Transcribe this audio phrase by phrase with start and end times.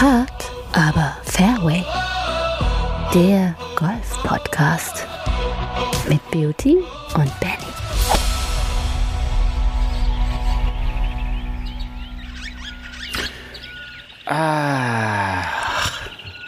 [0.00, 1.84] Hart, aber Fairway.
[3.12, 5.06] Der Golf-Podcast
[6.08, 6.78] mit Beauty
[7.14, 7.70] und Benny.
[14.24, 15.42] Ah,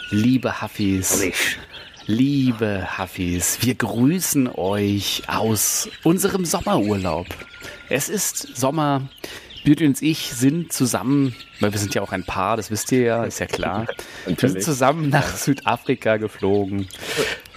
[0.08, 1.22] liebe Huffis,
[2.06, 7.26] liebe Huffis, wir grüßen euch aus unserem Sommerurlaub.
[7.90, 9.02] Es ist Sommer.
[9.64, 13.02] Beauty und ich sind zusammen, weil wir sind ja auch ein Paar, das wisst ihr
[13.02, 13.86] ja, ist ja klar.
[14.26, 16.88] wir sind zusammen nach Südafrika geflogen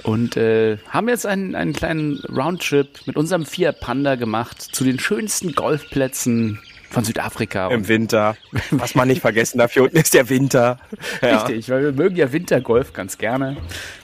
[0.03, 4.99] und äh, haben jetzt einen, einen kleinen Roundtrip mit unserem Fiat Panda gemacht zu den
[4.99, 7.70] schönsten Golfplätzen von Südafrika.
[7.70, 8.38] Im Winter.
[8.72, 10.80] Was man nicht vergessen darf, hier unten ist der Winter.
[11.22, 11.41] Ja.
[11.41, 13.58] Richtig, weil wir mögen ja Wintergolf ganz gerne.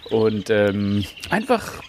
[0.09, 1.81] Und ähm, einfach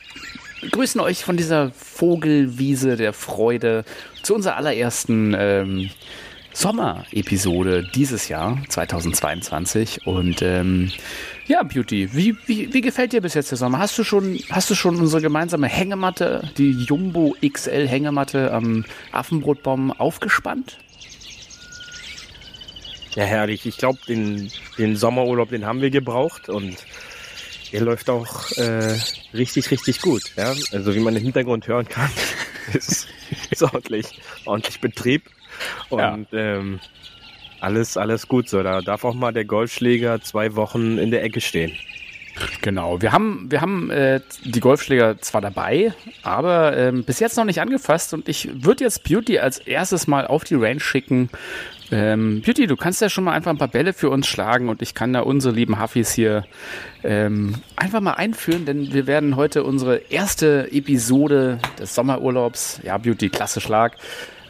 [0.71, 3.85] grüßen euch von dieser Vogelwiese der Freude
[4.23, 5.91] zu unserer allerersten ähm,
[6.53, 10.07] Sommer-Episode dieses Jahr, 2022.
[10.07, 10.93] Und ähm,
[11.47, 13.79] ja, Beauty, wie, wie, wie gefällt dir bis jetzt der Sommer?
[13.79, 19.93] Hast du schon, hast du schon unsere gemeinsame Hängematte, die Jumbo XL Hängematte am Affenbrotbaum
[19.93, 20.79] aufgespannt?
[23.15, 23.67] Ja, herrlich.
[23.67, 26.77] Ich glaube, den, den Sommerurlaub, den haben wir gebraucht und
[27.73, 28.99] der läuft auch äh,
[29.35, 30.23] richtig, richtig gut.
[30.37, 30.55] Ja?
[30.73, 32.11] Also wie man im Hintergrund hören kann,
[32.73, 33.09] ist,
[33.51, 35.29] ist ordentlich, ordentlich Betrieb
[35.89, 36.19] und ja.
[36.33, 36.81] ähm,
[37.61, 38.63] alles, alles gut so.
[38.63, 41.73] Da darf auch mal der Golfschläger zwei Wochen in der Ecke stehen.
[42.63, 45.93] Genau, wir haben, wir haben äh, die Golfschläger zwar dabei,
[46.23, 50.27] aber ähm, bis jetzt noch nicht angefasst und ich würde jetzt Beauty als erstes mal
[50.27, 51.29] auf die Range schicken
[51.93, 54.81] ähm, Beauty, du kannst ja schon mal einfach ein paar Bälle für uns schlagen und
[54.81, 56.45] ich kann da unsere lieben Huffis hier
[57.05, 63.29] ähm, einfach mal einführen, denn wir werden heute unsere erste Episode des Sommerurlaubs, ja Beauty,
[63.29, 63.97] klasse Schlag,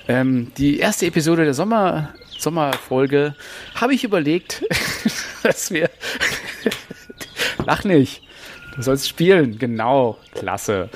[0.06, 3.34] ähm, die erste Episode der Sommer, Sommerfolge
[3.74, 4.64] habe ich überlegt,
[5.42, 5.90] dass wir,
[7.66, 8.22] lach nicht,
[8.76, 10.90] du sollst spielen, genau, klasse.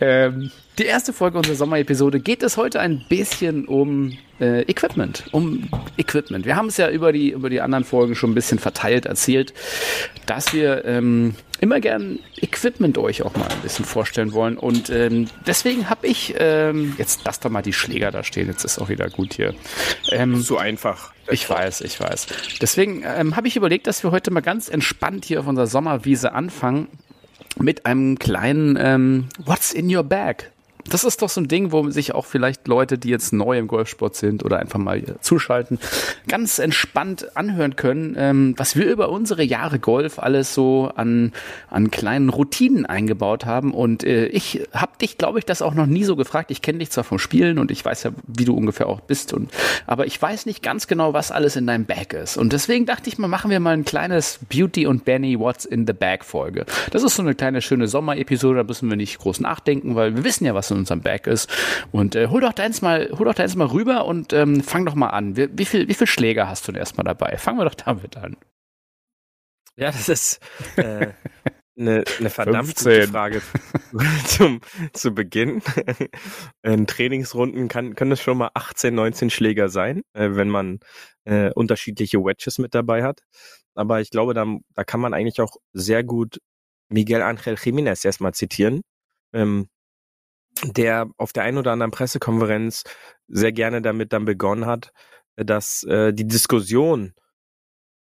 [0.00, 5.24] Ähm, die erste Folge unserer Sommerepisode geht es heute ein bisschen um äh, Equipment.
[5.32, 6.44] Um Equipment.
[6.46, 9.52] Wir haben es ja über die, über die anderen Folgen schon ein bisschen verteilt erzählt,
[10.26, 14.56] dass wir ähm, immer gern Equipment euch auch mal ein bisschen vorstellen wollen.
[14.56, 18.64] Und ähm, deswegen habe ich, ähm, jetzt lass doch mal die Schläger da stehen, jetzt
[18.64, 19.54] ist auch wieder gut hier.
[20.10, 21.12] Ähm, so einfach.
[21.30, 22.26] Ich weiß, ich weiß.
[22.60, 26.32] Deswegen ähm, habe ich überlegt, dass wir heute mal ganz entspannt hier auf unserer Sommerwiese
[26.32, 26.88] anfangen
[27.58, 30.50] mit einem kleinen ähm, What's in your bag?
[30.90, 33.68] Das ist doch so ein Ding, wo sich auch vielleicht Leute, die jetzt neu im
[33.68, 35.78] Golfsport sind oder einfach mal zuschalten,
[36.28, 41.32] ganz entspannt anhören können, ähm, was wir über unsere Jahre Golf alles so an,
[41.68, 43.72] an kleinen Routinen eingebaut haben.
[43.72, 46.50] Und äh, ich habe dich, glaube ich, das auch noch nie so gefragt.
[46.50, 49.32] Ich kenne dich zwar vom Spielen und ich weiß ja, wie du ungefähr auch bist,
[49.32, 49.50] und,
[49.86, 52.36] aber ich weiß nicht ganz genau, was alles in deinem Bag ist.
[52.36, 55.86] Und deswegen dachte ich mal, machen wir mal ein kleines Beauty und Benny What's in
[55.86, 56.66] the Bag Folge.
[56.90, 60.24] Das ist so eine kleine schöne Sommerepisode, da müssen wir nicht groß nachdenken, weil wir
[60.24, 61.48] wissen ja, was in unserem Bag ist.
[61.92, 64.94] Und äh, hol doch deins mal, hol doch deins mal rüber und ähm, fang doch
[64.94, 65.36] mal an.
[65.36, 67.36] Wie, wie viel, wie viel Schläger hast du denn erstmal dabei?
[67.38, 68.36] Fangen wir doch damit an.
[69.76, 70.40] Ja, das ist
[70.76, 71.08] äh,
[71.78, 72.92] eine, eine verdammt 15.
[72.92, 73.42] gute Frage
[74.26, 74.60] zum,
[74.92, 75.62] zu Beginn.
[76.62, 80.80] In Trainingsrunden kann, können es schon mal 18, 19 Schläger sein, äh, wenn man
[81.24, 83.20] äh, unterschiedliche Wedges mit dabei hat.
[83.74, 86.38] Aber ich glaube, da, da kann man eigentlich auch sehr gut
[86.90, 88.82] Miguel Angel Jiménez erstmal zitieren.
[89.32, 89.68] Ähm,
[90.64, 92.84] der auf der einen oder anderen Pressekonferenz
[93.28, 94.92] sehr gerne damit dann begonnen hat,
[95.36, 97.14] dass äh, die Diskussion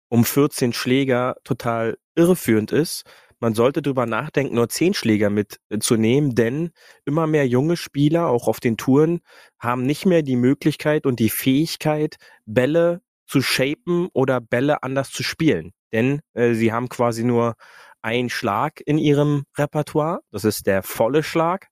[0.10, 3.04] um 14 Schläger total irreführend ist.
[3.40, 6.72] Man sollte darüber nachdenken, nur 10 Schläger mitzunehmen, denn
[7.06, 9.20] immer mehr junge Spieler, auch auf den Touren,
[9.60, 12.16] haben nicht mehr die Möglichkeit und die Fähigkeit,
[12.46, 15.74] Bälle zu shapen oder Bälle anders zu spielen.
[15.92, 17.56] Denn äh, sie haben quasi nur
[18.02, 21.68] einen Schlag in ihrem Repertoire, das ist der volle Schlag.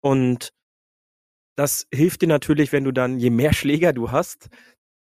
[0.00, 0.50] Und
[1.56, 4.48] das hilft dir natürlich, wenn du dann, je mehr Schläger du hast,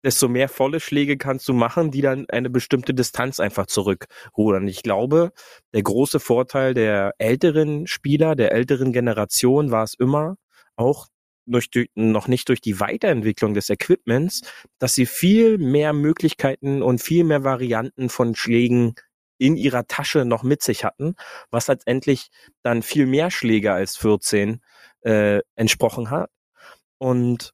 [0.05, 4.67] desto mehr volle Schläge kannst du machen, die dann eine bestimmte Distanz einfach zurückrudern.
[4.67, 5.33] Ich glaube,
[5.75, 10.37] der große Vorteil der älteren Spieler, der älteren Generation war es immer,
[10.77, 11.09] auch
[11.47, 14.43] durch, noch nicht durch die Weiterentwicklung des Equipments,
[14.79, 18.95] dass sie viel mehr Möglichkeiten und viel mehr Varianten von Schlägen
[19.41, 21.15] in ihrer Tasche noch mit sich hatten,
[21.51, 22.31] was letztendlich
[22.63, 24.61] dann viel mehr Schläge als 14
[25.01, 26.31] äh, entsprochen hat.
[26.99, 27.53] Und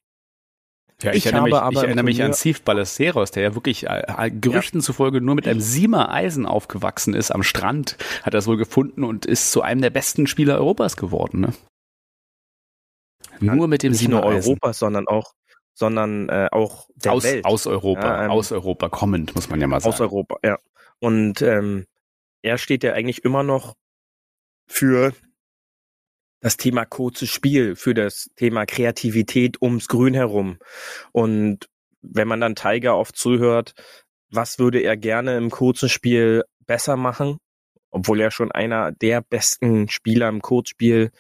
[1.03, 4.03] ja, ich, ich erinnere, mich, ich erinnere mich an Steve Ballesteros, der ja wirklich äh,
[4.07, 4.85] äh, Gerüchten ja.
[4.85, 9.27] zufolge nur mit einem Siemer Eisen aufgewachsen ist am Strand, hat er wohl gefunden und
[9.27, 11.41] ist zu einem der besten Spieler Europas geworden.
[11.41, 11.53] Ne?
[13.39, 14.49] Nur mit dem Siemer Eisen.
[14.49, 15.35] Europas, sondern auch
[15.75, 17.45] sondern äh, auch der aus, Welt.
[17.45, 19.93] Aus Europa, ja, ähm, aus Europa kommend, muss man ja mal sagen.
[19.93, 20.57] Aus Europa, ja.
[21.01, 21.87] Und ähm,
[22.43, 23.75] er steht ja eigentlich immer noch
[24.67, 25.13] für
[26.41, 30.59] das Thema kurzes Spiel, für das Thema Kreativität ums Grün herum.
[31.13, 31.69] Und
[32.03, 33.75] wenn man dann Tiger oft zuhört,
[34.31, 37.39] was würde er gerne im kurzen Spiel besser machen?
[37.91, 41.11] Obwohl er schon einer der besten Spieler im Kurzspiel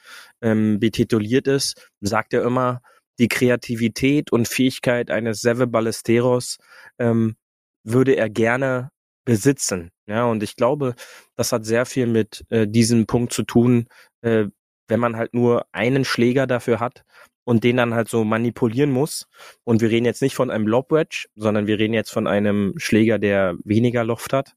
[0.43, 2.83] ähm, betituliert ist, sagt er immer,
[3.19, 6.59] die Kreativität und Fähigkeit eines Seve Ballesteros
[6.99, 7.37] ähm,
[7.83, 8.91] würde er gerne
[9.27, 9.91] besitzen.
[10.07, 10.95] Ja, und ich glaube,
[11.37, 13.89] das hat sehr viel mit äh, diesem Punkt zu tun,
[14.23, 14.47] äh,
[14.89, 17.05] wenn man halt nur einen Schläger dafür hat
[17.45, 19.27] und den dann halt so manipulieren muss.
[19.65, 22.75] Und wir reden jetzt nicht von einem Lob Wedge, sondern wir reden jetzt von einem
[22.79, 24.55] Schläger, der weniger Loft hat.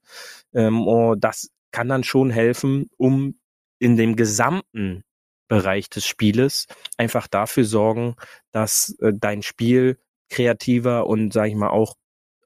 [0.53, 3.39] Ähm, und das kann dann schon helfen, um
[3.79, 5.03] in dem gesamten
[5.47, 6.67] Bereich des Spieles
[6.97, 8.15] einfach dafür sorgen,
[8.51, 9.97] dass äh, dein Spiel
[10.29, 11.95] kreativer und sag ich mal auch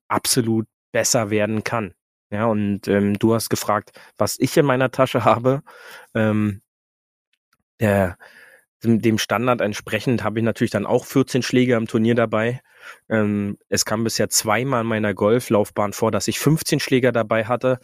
[0.08, 1.94] absolut besser werden kann.
[2.34, 5.62] Ja, und ähm, du hast gefragt, was ich in meiner Tasche habe.
[6.16, 6.62] Ähm,
[7.80, 8.18] der,
[8.84, 12.62] dem Standard entsprechend habe ich natürlich dann auch 14 Schläge am Turnier dabei.
[13.10, 17.80] Ähm, es kam bisher zweimal in meiner Golflaufbahn vor, dass ich 15 Schläger dabei hatte.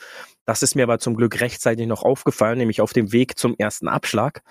[0.46, 3.88] Das ist mir aber zum Glück rechtzeitig noch aufgefallen, nämlich auf dem Weg zum ersten
[3.88, 4.42] Abschlag.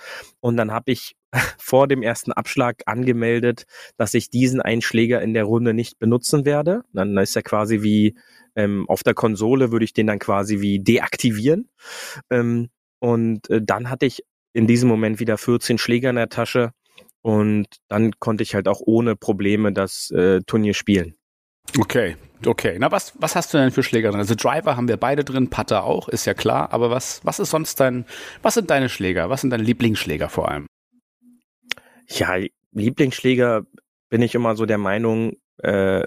[0.41, 1.17] Und dann habe ich
[1.59, 3.67] vor dem ersten Abschlag angemeldet,
[3.97, 6.83] dass ich diesen Einschläger in der Runde nicht benutzen werde.
[6.93, 8.17] Dann ist er quasi wie
[8.57, 11.69] ähm, auf der Konsole, würde ich den dann quasi wie deaktivieren.
[12.31, 16.73] Ähm, und äh, dann hatte ich in diesem Moment wieder 14 Schläger in der Tasche
[17.23, 21.15] und dann konnte ich halt auch ohne Probleme das äh, Turnier spielen.
[21.79, 22.17] Okay,
[22.47, 22.77] okay.
[22.79, 24.21] Na, was, was hast du denn für Schläger drin?
[24.21, 26.73] Also Driver haben wir beide drin, Putter auch, ist ja klar.
[26.73, 28.07] Aber was, was ist sonst dein,
[28.43, 29.29] was sind deine Schläger?
[29.29, 30.67] Was sind deine Lieblingsschläger vor allem?
[32.09, 32.37] Ja,
[32.73, 33.67] Lieblingsschläger
[34.09, 36.05] bin ich immer so der Meinung, äh,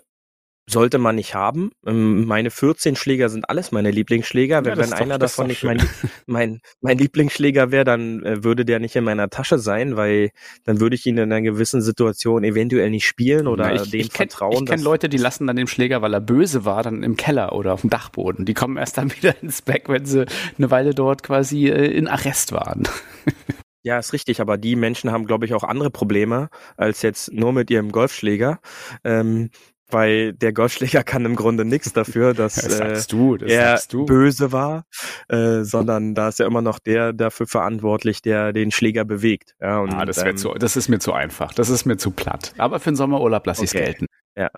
[0.69, 1.71] sollte man nicht haben.
[1.85, 4.63] Ähm, meine 14 Schläger sind alles meine Lieblingsschläger.
[4.63, 5.81] Wenn, ja, wenn einer davon nicht mein,
[6.25, 10.29] mein, mein Lieblingsschläger wäre, dann äh, würde der nicht in meiner Tasche sein, weil
[10.63, 14.01] dann würde ich ihn in einer gewissen Situation eventuell nicht spielen oder ja, ich, dem
[14.01, 14.63] ich kenn, vertrauen.
[14.63, 17.53] Ich kenne Leute, die lassen dann den Schläger, weil er böse war, dann im Keller
[17.53, 18.45] oder auf dem Dachboden.
[18.45, 20.25] Die kommen erst dann wieder ins Back, wenn sie
[20.57, 22.87] eine Weile dort quasi äh, in Arrest waren.
[23.83, 27.51] Ja, ist richtig, aber die Menschen haben, glaube ich, auch andere Probleme als jetzt nur
[27.51, 28.59] mit ihrem Golfschläger.
[29.03, 29.49] Ähm,
[29.93, 34.51] weil der Golfschläger kann im Grunde nichts dafür, dass das äh, du, das er böse
[34.51, 34.85] war,
[35.29, 39.55] äh, sondern da ist ja immer noch der dafür verantwortlich, der den Schläger bewegt.
[39.59, 42.11] Ja, und, ah, das, ähm, zu, das ist mir zu einfach, das ist mir zu
[42.11, 42.53] platt.
[42.57, 44.05] Aber für den Sommerurlaub lasse ich es gelten.
[44.35, 44.49] Ja,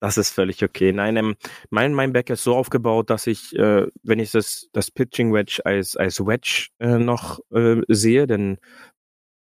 [0.00, 0.92] das ist völlig okay.
[0.92, 1.36] Nein, ähm,
[1.68, 5.60] mein, mein Back ist so aufgebaut, dass ich, äh, wenn ich das, das Pitching Wedge
[5.64, 8.58] als, als Wedge äh, noch äh, sehe, denn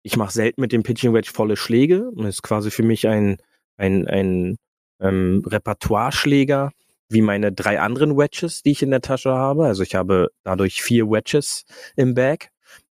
[0.02, 2.10] ich mache selten mit dem Pitching Wedge volle Schläge.
[2.14, 3.38] Das ist quasi für mich ein,
[3.78, 4.58] ein, ein
[5.04, 6.72] ähm, Repertoire-Schläger
[7.08, 9.66] wie meine drei anderen Wedges, die ich in der Tasche habe.
[9.66, 11.64] Also ich habe dadurch vier Wedges
[11.96, 12.50] im Bag,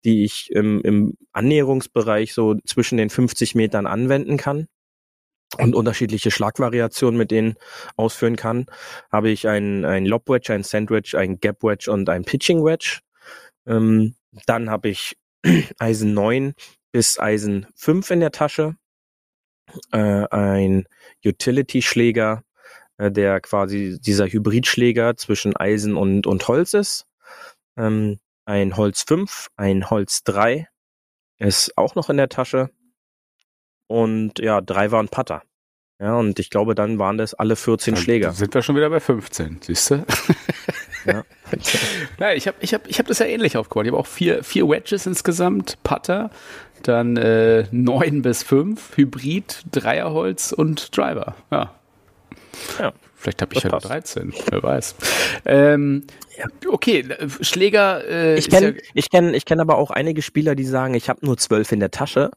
[0.05, 4.67] die ich im, im Annäherungsbereich so zwischen den 50 Metern anwenden kann
[5.59, 7.55] und unterschiedliche Schlagvariationen mit denen
[7.97, 8.67] ausführen kann,
[9.13, 13.01] habe ich ein, ein Lob Wedge, ein Sandwich, ein Gap Wedge und ein Pitching Wedge.
[13.67, 14.15] Ähm,
[14.47, 15.17] dann habe ich
[15.79, 16.55] Eisen 9
[16.93, 18.77] bis Eisen 5 in der Tasche
[19.93, 20.87] äh, ein
[21.25, 22.43] Utility-Schläger,
[22.99, 27.07] äh, der quasi dieser Hybridschläger zwischen Eisen und, und Holz ist.
[27.77, 30.69] Ähm, ein Holz 5, ein Holz 3
[31.39, 32.71] ist auch noch in der Tasche.
[33.87, 35.43] Und ja, drei waren Putter.
[36.01, 38.33] Ja, und ich glaube, dann waren das alle 14 dann Schläger.
[38.33, 40.07] Sind wir schon wieder bei 15, siehst du?
[41.07, 41.25] Ja.
[42.21, 43.87] ja ich habe ich hab, ich hab das ja ähnlich aufgebaut.
[43.87, 46.31] Ich habe auch vier, vier Wedges insgesamt, Putter,
[46.83, 51.35] dann äh, 9 bis 5, Hybrid, Dreierholz und Driver.
[51.51, 51.75] Ja.
[52.79, 54.95] ja Vielleicht habe ich ja 13, wer weiß.
[55.45, 56.47] Ähm, ja.
[56.69, 57.05] Okay,
[57.41, 58.07] Schläger.
[58.09, 61.09] Äh, ich kenne ja ich kenn, ich kenn aber auch einige Spieler, die sagen, ich
[61.09, 62.31] habe nur zwölf in der Tasche.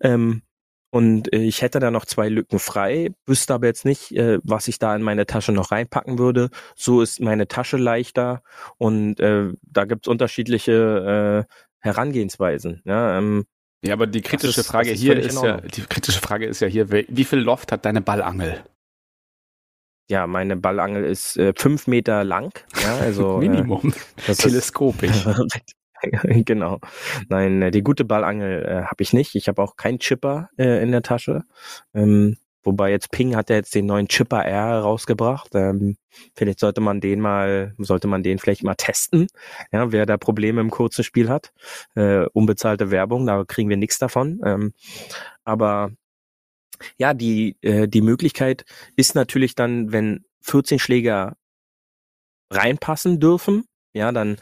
[0.00, 0.42] Ähm,
[0.94, 4.68] und äh, ich hätte da noch zwei Lücken frei, wüsste aber jetzt nicht, äh, was
[4.68, 6.50] ich da in meine Tasche noch reinpacken würde.
[6.76, 8.44] So ist meine Tasche leichter
[8.78, 12.80] und äh, da gibt's unterschiedliche äh, Herangehensweisen.
[12.84, 13.44] Ja, ähm,
[13.84, 16.92] ja, aber die kritische ist, Frage hier ist ja, die kritische Frage ist ja hier,
[16.92, 18.62] wie viel Loft hat deine Ballangel?
[20.08, 22.56] Ja, meine Ballangel ist äh, fünf Meter lang.
[22.80, 23.92] Ja, also äh, Minimum.
[24.28, 25.26] Äh, Teleskopisch.
[26.44, 26.80] genau.
[27.28, 29.34] Nein, äh, die gute Ballangel äh, habe ich nicht.
[29.34, 31.44] Ich habe auch keinen Chipper äh, in der Tasche.
[31.94, 35.50] Ähm, Wobei jetzt Ping hat ja jetzt den neuen Chipper R rausgebracht.
[35.54, 35.96] Ähm,
[36.34, 39.26] vielleicht sollte man den mal, sollte man den vielleicht mal testen,
[39.70, 41.52] ja, wer da Probleme im kurzen Spiel hat.
[41.94, 44.40] Äh, unbezahlte Werbung, da kriegen wir nichts davon.
[44.44, 44.72] Ähm,
[45.44, 45.92] aber
[46.96, 48.64] ja, die, äh, die Möglichkeit
[48.96, 51.36] ist natürlich dann, wenn 14 Schläger
[52.50, 54.38] reinpassen dürfen, ja, dann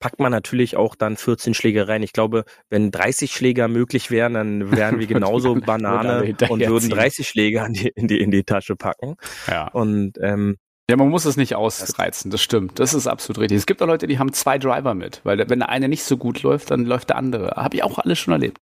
[0.00, 2.02] packt man natürlich auch dann 14 Schläge rein.
[2.02, 7.28] Ich glaube, wenn 30 Schläger möglich wären, dann wären wir genauso Banane und würden 30
[7.28, 9.16] Schläge in die, in die, in die Tasche packen.
[9.46, 9.68] Ja.
[9.68, 10.56] Und ähm,
[10.90, 12.80] ja, man muss es nicht ausreizen, das stimmt.
[12.80, 13.58] Das ist absolut richtig.
[13.58, 16.16] Es gibt auch Leute, die haben zwei Driver mit, weil wenn der eine nicht so
[16.16, 17.50] gut läuft, dann läuft der andere.
[17.50, 18.58] Habe ich auch alles schon erlebt.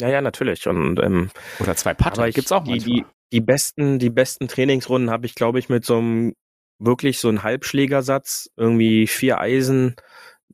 [0.00, 0.66] Ja, ja, natürlich.
[0.68, 5.26] Und, ähm, Oder zwei Putter, gibt's auch die, die, die besten, die besten Trainingsrunden habe
[5.26, 6.34] ich, glaube ich, mit so einem
[6.78, 9.96] wirklich so einem Halbschlägersatz, irgendwie vier Eisen,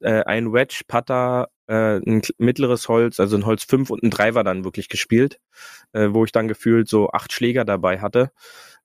[0.01, 4.45] äh, ein Wedge, Putter, äh, ein mittleres Holz, also ein Holz 5 und ein Driver
[4.45, 5.39] dann wirklich gespielt,
[5.93, 8.31] äh, wo ich dann gefühlt so acht Schläger dabei hatte.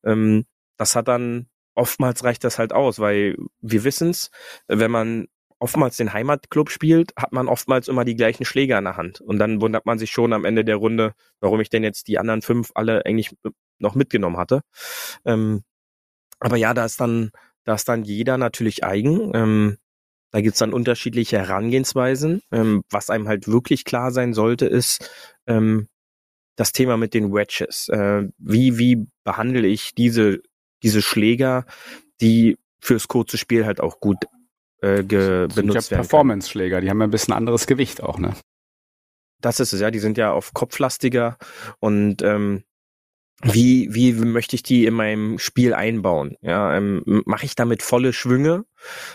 [0.03, 0.45] Ähm,
[0.77, 4.31] das hat dann oftmals reicht das halt aus, weil wir wissen's,
[4.67, 5.27] wenn man
[5.59, 9.21] oftmals den Heimatclub spielt, hat man oftmals immer die gleichen Schläger in der Hand.
[9.21, 12.17] Und dann wundert man sich schon am Ende der Runde, warum ich denn jetzt die
[12.17, 13.35] anderen fünf alle eigentlich
[13.77, 14.61] noch mitgenommen hatte.
[15.25, 15.63] Ähm,
[16.39, 17.31] aber ja, da ist dann,
[17.63, 19.31] da ist dann jeder natürlich eigen.
[19.33, 19.77] Ähm,
[20.31, 22.41] da gibt's dann unterschiedliche Herangehensweisen.
[22.51, 25.09] Ähm, was einem halt wirklich klar sein sollte, ist
[25.47, 25.87] ähm,
[26.55, 27.89] das Thema mit den Wedges.
[27.89, 30.41] Äh, wie, wie behandle ich diese,
[30.83, 31.65] diese Schläger,
[32.21, 34.17] die fürs kurze Spiel halt auch gut
[34.81, 36.07] äh, ge das benutzt ja werden.
[36.07, 38.33] Performance-Schläger, die haben ja ein bisschen anderes Gewicht auch, ne?
[39.41, 39.91] Das ist es, ja.
[39.91, 41.37] Die sind ja auf kopflastiger
[41.79, 42.63] und ähm,
[43.43, 46.35] wie, wie möchte ich die in meinem Spiel einbauen?
[46.41, 48.65] Ja, ähm, mache ich damit volle Schwünge?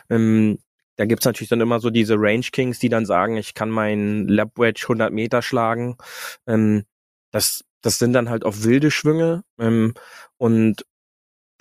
[0.09, 0.59] Ähm,
[0.97, 4.28] da gibt's natürlich dann immer so diese Range Kings, die dann sagen, ich kann meinen
[4.28, 5.97] Lab Wedge 100 Meter schlagen.
[6.47, 6.85] Ähm,
[7.33, 9.43] das, das sind dann halt auf wilde Schwünge.
[9.59, 9.95] Ähm,
[10.38, 10.85] und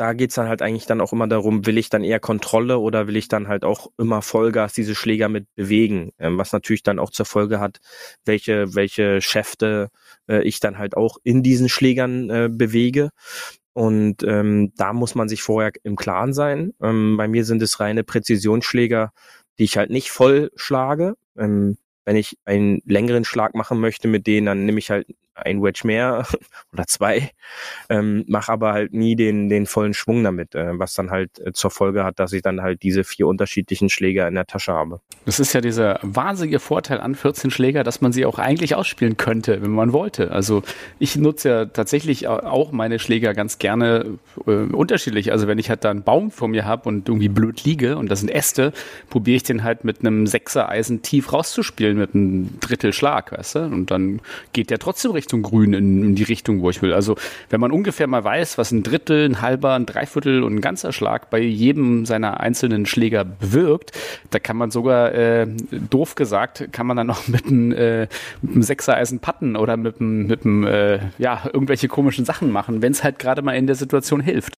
[0.04, 3.08] da geht's dann halt eigentlich dann auch immer darum, will ich dann eher Kontrolle oder
[3.08, 7.00] will ich dann halt auch immer Vollgas diese Schläger mit bewegen, ähm, was natürlich dann
[7.00, 7.80] auch zur Folge hat,
[8.26, 9.92] welche, welche Schäfte
[10.28, 13.12] äh, ich dann halt auch in diesen Schlägern äh, bewege.
[13.72, 16.74] Und ähm, da muss man sich vorher im Klaren sein.
[16.82, 19.14] Ähm, bei mir sind es reine Präzisionsschläger,
[19.58, 21.16] die ich halt nicht voll schlage.
[21.38, 25.62] Ähm, wenn ich einen längeren Schlag machen möchte mit denen, dann nehme ich halt ein
[25.62, 26.26] Wedge mehr
[26.74, 27.32] oder zwei,
[27.90, 31.54] ähm, mache aber halt nie den, den vollen Schwung damit, äh, was dann halt äh,
[31.54, 35.00] zur Folge hat, dass ich dann halt diese vier unterschiedlichen Schläger in der Tasche habe.
[35.26, 39.18] Das ist ja dieser wahnsinnige Vorteil an 14 Schläger, dass man sie auch eigentlich ausspielen
[39.18, 40.32] könnte, wenn man wollte.
[40.32, 40.64] Also
[41.00, 45.32] ich nutze ja tatsächlich auch meine Schläger ganz gerne äh, unterschiedlich.
[45.32, 48.10] Also wenn ich halt da einen Baum vor mir habe und irgendwie blöd liege und
[48.10, 48.74] das sind Äste,
[49.10, 53.60] probiere ich den halt mit einem Sechser Eisen tief rauszuspielen mit einem Drittelschlag, weißt du?
[53.64, 54.22] Und dann
[54.52, 56.94] geht der trotzdem richtig Richtung Grün in, in, die Richtung, wo ich will.
[56.94, 57.16] Also
[57.50, 60.92] wenn man ungefähr mal weiß, was ein Drittel, ein halber, ein Dreiviertel und ein ganzer
[60.92, 63.94] Schlag bei jedem seiner einzelnen Schläger bewirkt,
[64.32, 65.48] da kann man sogar, äh,
[65.90, 68.08] doof gesagt, kann man dann noch mit einem, äh,
[68.42, 72.82] mit einem Sechsereisen patten oder mit einem, mit einem äh, ja, irgendwelche komischen Sachen machen,
[72.82, 74.54] wenn es halt gerade mal in der Situation hilft.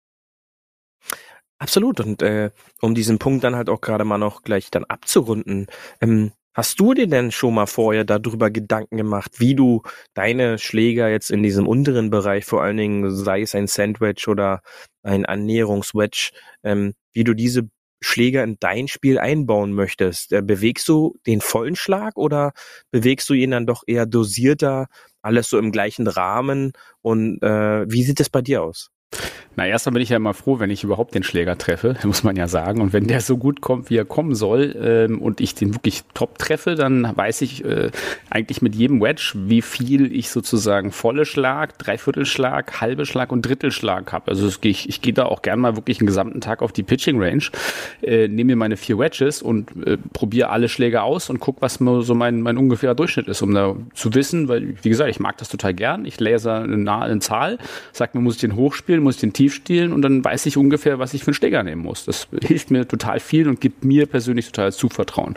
[1.58, 2.00] Absolut.
[2.00, 5.66] Und äh, um diesen Punkt dann halt auch gerade mal noch gleich dann abzurunden,
[6.00, 9.82] ähm, Hast du dir denn schon mal vorher darüber Gedanken gemacht, wie du
[10.14, 14.62] deine Schläger jetzt in diesem unteren Bereich, vor allen Dingen sei es ein Sandwich oder
[15.02, 16.30] ein Ernährungswedge,
[16.62, 17.68] ähm, wie du diese
[18.00, 20.32] Schläger in dein Spiel einbauen möchtest?
[20.32, 22.52] Äh, bewegst du den vollen Schlag oder
[22.92, 24.86] bewegst du ihn dann doch eher dosierter,
[25.22, 26.72] alles so im gleichen Rahmen?
[27.02, 28.90] Und äh, wie sieht es bei dir aus?
[29.56, 32.36] Na, erstmal bin ich ja immer froh, wenn ich überhaupt den Schläger treffe, muss man
[32.36, 32.80] ja sagen.
[32.80, 36.02] Und wenn der so gut kommt, wie er kommen soll, ähm, und ich den wirklich
[36.14, 37.90] top treffe, dann weiß ich äh,
[38.30, 44.12] eigentlich mit jedem Wedge, wie viel ich sozusagen volle Schlag, Dreiviertelschlag, halbe Schlag und Drittelschlag
[44.12, 44.30] habe.
[44.30, 47.20] Also ich, ich gehe da auch gern mal wirklich einen gesamten Tag auf die Pitching
[47.20, 47.44] Range,
[48.02, 51.74] äh, nehme mir meine vier Wedges und äh, probiere alle Schläge aus und gucke, was
[51.74, 55.36] so mein, mein ungefährer Durchschnitt ist, um da zu wissen, weil, wie gesagt, ich mag
[55.38, 56.04] das total gern.
[56.04, 57.58] Ich laser eine, eine Zahl,
[57.92, 60.56] sag mir, muss ich den hochspielen, muss ich den tief Tiefstielen und dann weiß ich
[60.56, 62.06] ungefähr, was ich für einen Steger nehmen muss.
[62.06, 65.36] Das hilft mir total viel und gibt mir persönlich total Zuvertrauen.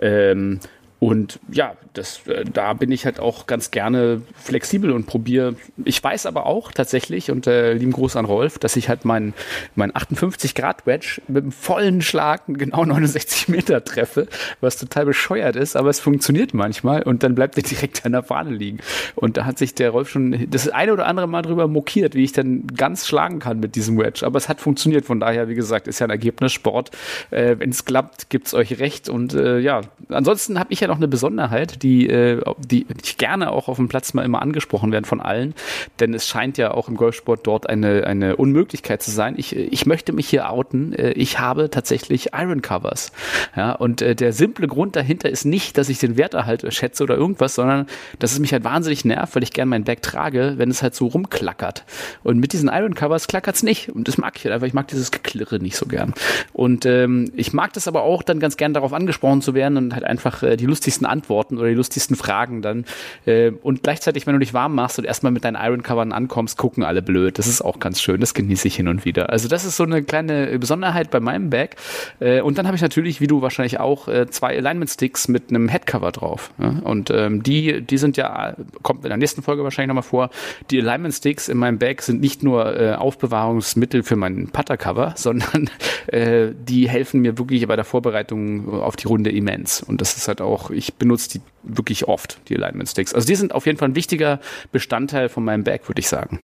[0.00, 0.60] Ähm,
[1.00, 5.54] und ja, das, äh, da bin ich halt auch ganz gerne flexibel und probiere.
[5.84, 9.32] Ich weiß aber auch tatsächlich, und äh, lieben Gruß an Rolf, dass ich halt meinen
[9.76, 14.26] mein 58 Grad Wedge mit einem vollen Schlag genau 69 Meter treffe,
[14.60, 18.24] was total bescheuert ist, aber es funktioniert manchmal und dann bleibt er direkt an der
[18.24, 18.78] Fahne liegen.
[19.14, 22.24] Und da hat sich der Rolf schon das eine oder andere Mal drüber mokiert, wie
[22.24, 24.26] ich dann ganz schlagen kann mit diesem Wedge.
[24.26, 26.90] Aber es hat funktioniert, von daher, wie gesagt, ist ja ein Ergebnissport.
[27.30, 29.08] Äh, Wenn es klappt, gibt's euch recht.
[29.08, 33.18] Und äh, ja, ansonsten habe ich ja ja noch eine Besonderheit, die, äh, die ich
[33.18, 35.54] gerne auch auf dem Platz mal immer angesprochen werden von allen,
[36.00, 39.34] denn es scheint ja auch im Golfsport dort eine, eine Unmöglichkeit zu sein.
[39.36, 40.92] Ich, ich möchte mich hier outen.
[40.92, 43.12] Äh, ich habe tatsächlich Iron Covers.
[43.56, 47.16] Ja, und äh, der simple Grund dahinter ist nicht, dass ich den Werterhalt schätze oder
[47.16, 47.86] irgendwas, sondern
[48.18, 50.94] dass es mich halt wahnsinnig nervt, weil ich gerne mein Bag trage, wenn es halt
[50.94, 51.84] so rumklackert.
[52.22, 53.90] Und mit diesen Iron Covers klackert es nicht.
[53.90, 54.66] Und das mag ich halt einfach.
[54.66, 56.14] Ich mag dieses Geklirre nicht so gern.
[56.52, 59.94] Und ähm, ich mag das aber auch dann ganz gern darauf angesprochen zu werden und
[59.94, 62.84] halt einfach äh, die lustigsten Antworten oder die lustigsten Fragen dann.
[63.26, 66.56] Äh, und gleichzeitig, wenn du dich warm machst und erstmal mit deinen Iron Covern ankommst,
[66.56, 67.38] gucken alle blöd.
[67.38, 68.20] Das ist auch ganz schön.
[68.20, 69.30] Das genieße ich hin und wieder.
[69.30, 71.76] Also das ist so eine kleine Besonderheit bei meinem Bag.
[72.20, 75.50] Äh, und dann habe ich natürlich, wie du wahrscheinlich auch, äh, zwei Alignment Sticks mit
[75.50, 76.52] einem Headcover drauf.
[76.58, 76.80] Ja?
[76.84, 80.30] Und ähm, die, die sind ja, kommt in der nächsten Folge wahrscheinlich nochmal vor.
[80.70, 85.70] Die Alignment Sticks in meinem Bag sind nicht nur äh, Aufbewahrungsmittel für meinen Putter-Cover, sondern
[86.06, 89.82] äh, die helfen mir wirklich bei der Vorbereitung auf die Runde immens.
[89.82, 93.14] Und das ist halt auch, ich benutze die wirklich oft, die Alignment Sticks.
[93.14, 94.40] Also die sind auf jeden Fall ein wichtiger
[94.72, 96.40] Bestandteil von meinem Bag, würde ich sagen.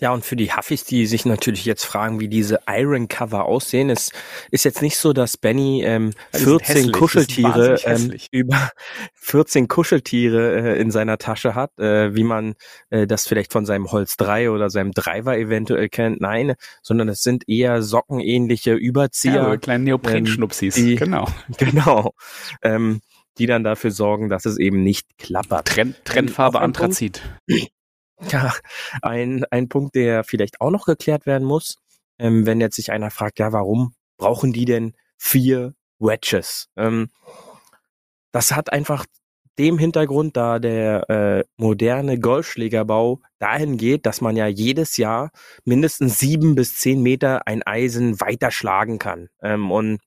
[0.00, 3.90] Ja, und für die Huffis, die sich natürlich jetzt fragen, wie diese Iron Cover aussehen,
[3.90, 4.10] es
[4.50, 8.70] ist jetzt nicht so, dass Benny ähm, 14 Kuscheltiere ähm, über
[9.14, 12.54] 14 Kuscheltiere äh, in seiner Tasche hat, äh, wie man
[12.90, 16.20] äh, das vielleicht von seinem Holz 3 oder seinem Driver eventuell kennt.
[16.20, 19.34] Nein, sondern es sind eher sockenähnliche Überzieher.
[19.34, 21.28] Ja, kleine Neoprenschnupsis, ähm, genau.
[21.56, 22.14] Genau.
[22.62, 23.00] Ähm,
[23.38, 25.66] die dann dafür sorgen, dass es eben nicht klappert.
[25.66, 27.22] Trend, Trendfarbe Anthrazit.
[28.20, 28.54] Ja,
[29.02, 31.78] ein, ein Punkt, der vielleicht auch noch geklärt werden muss,
[32.18, 36.68] ähm, wenn jetzt sich einer fragt, ja, warum brauchen die denn vier Wedges?
[36.76, 37.10] Ähm,
[38.32, 39.06] das hat einfach
[39.58, 45.30] dem Hintergrund, da der äh, moderne Golfschlägerbau dahin geht, dass man ja jedes Jahr
[45.64, 49.28] mindestens sieben bis zehn Meter ein Eisen weiterschlagen kann.
[49.42, 50.00] Ähm, und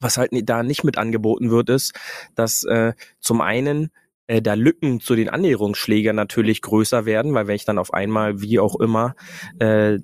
[0.00, 1.92] was halt da nicht mit angeboten wird, ist,
[2.34, 3.90] dass äh, zum einen
[4.26, 8.40] äh, da Lücken zu den Annäherungsschlägern natürlich größer werden, weil wenn ich dann auf einmal,
[8.40, 9.14] wie auch immer,
[9.58, 9.98] äh,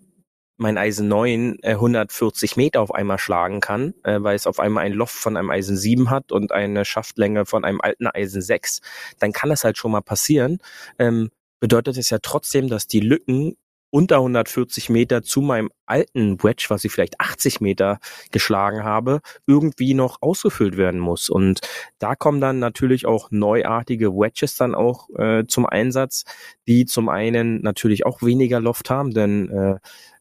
[0.60, 4.84] mein Eisen 9 äh, 140 Meter auf einmal schlagen kann, äh, weil es auf einmal
[4.84, 8.80] ein Loft von einem Eisen 7 hat und eine Schaftlänge von einem alten Eisen 6,
[9.18, 10.58] dann kann das halt schon mal passieren.
[10.98, 13.56] Ähm, bedeutet es ja trotzdem, dass die Lücken
[13.90, 17.98] unter 140 Meter zu meinem alten Wedge, was ich vielleicht 80 Meter
[18.30, 21.28] geschlagen habe, irgendwie noch ausgefüllt werden muss.
[21.28, 21.60] Und
[21.98, 26.24] da kommen dann natürlich auch neuartige Wedges dann auch äh, zum Einsatz,
[26.66, 29.76] die zum einen natürlich auch weniger Loft haben, denn äh,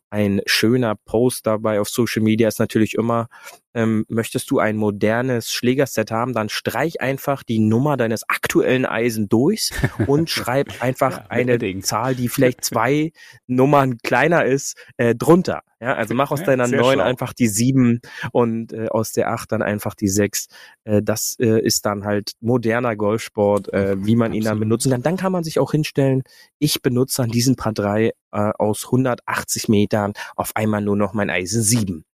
[0.09, 3.27] ein schöner Post dabei auf Social Media ist natürlich immer,
[3.73, 9.29] ähm, möchtest du ein modernes Schlägerset haben, dann streich einfach die Nummer deines aktuellen Eisen
[9.29, 9.69] durch
[10.07, 11.83] und schreib einfach ja, eine Ding.
[11.83, 13.11] Zahl, die vielleicht zwei
[13.47, 15.61] Nummern kleiner ist, äh, drunter.
[15.81, 18.01] Ja, also mach aus ja, deiner neun einfach die sieben
[18.33, 20.47] und äh, aus der acht dann einfach die sechs.
[20.83, 24.35] Äh, das äh, ist dann halt moderner Golfsport, äh, wie man Absolut.
[24.35, 25.03] ihn dann benutzen kann.
[25.03, 26.23] Dann kann man sich auch hinstellen,
[26.57, 31.29] ich benutze an diesen Paar drei äh, aus 180 Metern auf einmal nur noch mein
[31.29, 32.05] Eisen sieben.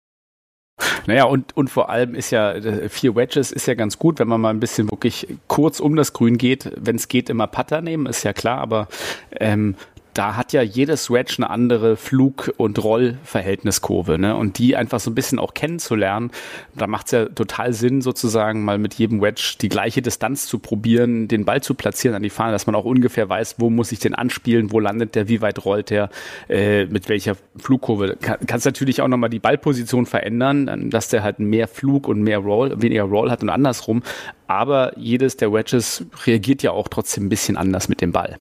[1.06, 4.26] Naja, und, und vor allem ist ja, äh, vier Wedges ist ja ganz gut, wenn
[4.26, 6.72] man mal ein bisschen wirklich kurz um das Grün geht.
[6.76, 8.88] Wenn es geht, immer Putter nehmen, ist ja klar, aber
[9.32, 9.76] ähm,
[10.14, 14.36] da hat ja jedes Wedge eine andere Flug- und Rollverhältniskurve, ne?
[14.36, 16.30] Und die einfach so ein bisschen auch kennenzulernen,
[16.74, 20.60] da macht es ja total Sinn, sozusagen mal mit jedem Wedge die gleiche Distanz zu
[20.60, 23.90] probieren, den Ball zu platzieren an die Fahne, dass man auch ungefähr weiß, wo muss
[23.90, 26.10] ich den anspielen, wo landet der, wie weit rollt der,
[26.48, 28.16] äh, mit welcher Flugkurve.
[28.20, 32.38] Kann, kannst natürlich auch nochmal die Ballposition verändern, dass der halt mehr Flug und mehr
[32.38, 34.02] Roll, weniger Roll hat und andersrum.
[34.46, 38.36] Aber jedes der Wedges reagiert ja auch trotzdem ein bisschen anders mit dem Ball.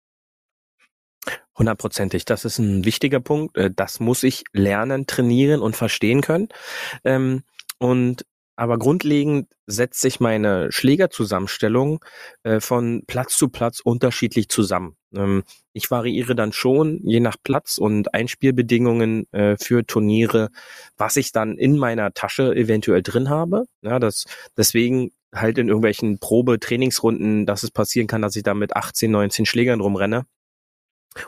[1.57, 2.25] Hundertprozentig.
[2.25, 3.57] Das ist ein wichtiger Punkt.
[3.57, 6.49] Äh, das muss ich lernen, trainieren und verstehen können.
[7.03, 7.43] Ähm,
[7.79, 12.03] und aber grundlegend setzt sich meine Schlägerzusammenstellung
[12.43, 14.95] äh, von Platz zu Platz unterschiedlich zusammen.
[15.15, 20.49] Ähm, ich variiere dann schon je nach Platz und Einspielbedingungen äh, für Turniere,
[20.97, 23.65] was ich dann in meiner Tasche eventuell drin habe.
[23.81, 28.75] Ja, das deswegen halt in irgendwelchen Probe-Trainingsrunden, dass es passieren kann, dass ich da mit
[28.75, 30.25] 18, 19 Schlägern rumrenne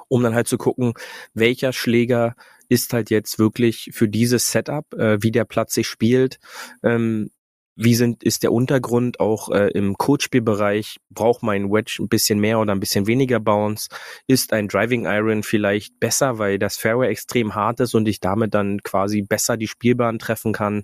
[0.07, 0.93] um dann halt zu gucken,
[1.33, 2.35] welcher Schläger
[2.69, 6.39] ist halt jetzt wirklich für dieses Setup, äh, wie der Platz sich spielt,
[6.83, 7.29] ähm,
[7.77, 10.97] wie sind, ist der Untergrund auch äh, im Codespielbereich?
[11.09, 13.89] Braucht mein Wedge ein bisschen mehr oder ein bisschen weniger Bounce?
[14.27, 18.53] Ist ein Driving Iron vielleicht besser, weil das Fairway extrem hart ist und ich damit
[18.53, 20.83] dann quasi besser die Spielbahn treffen kann?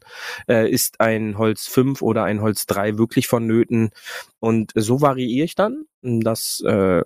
[0.49, 3.91] Äh, ist ein Holz 5 oder ein Holz 3 wirklich vonnöten?
[4.39, 5.85] Und so variiere ich dann.
[6.01, 7.03] Das äh,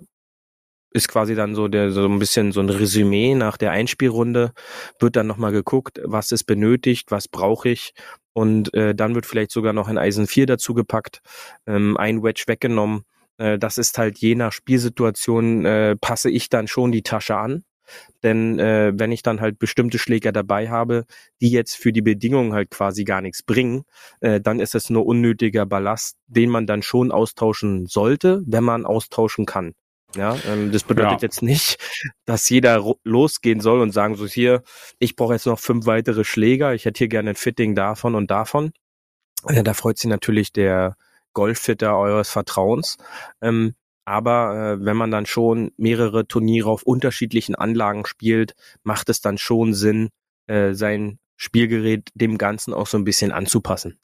[0.90, 4.52] ist quasi dann so der so ein bisschen so ein Resümee nach der Einspielrunde,
[4.98, 7.92] wird dann nochmal geguckt, was ist benötigt, was brauche ich
[8.32, 11.20] und äh, dann wird vielleicht sogar noch ein Eisen 4 dazu gepackt,
[11.66, 13.04] ähm, ein Wedge weggenommen.
[13.38, 17.64] Äh, das ist halt je nach Spielsituation äh, passe ich dann schon die Tasche an.
[18.22, 21.06] Denn äh, wenn ich dann halt bestimmte Schläger dabei habe,
[21.40, 23.84] die jetzt für die Bedingungen halt quasi gar nichts bringen,
[24.20, 28.84] äh, dann ist es nur unnötiger Ballast, den man dann schon austauschen sollte, wenn man
[28.84, 29.74] austauschen kann.
[30.16, 31.26] Ja, ähm, das bedeutet ja.
[31.26, 31.78] jetzt nicht,
[32.24, 34.62] dass jeder losgehen soll und sagen so hier,
[34.98, 38.30] ich brauche jetzt noch fünf weitere Schläger, ich hätte hier gerne ein Fitting davon und
[38.30, 38.72] davon.
[39.46, 40.96] Äh, da freut sich natürlich der
[41.32, 42.96] Golffitter eures Vertrauens.
[43.42, 43.74] Ähm,
[44.06, 49.36] aber äh, wenn man dann schon mehrere Turniere auf unterschiedlichen Anlagen spielt, macht es dann
[49.36, 50.10] schon Sinn,
[50.46, 53.98] äh, sein Spielgerät dem Ganzen auch so ein bisschen anzupassen.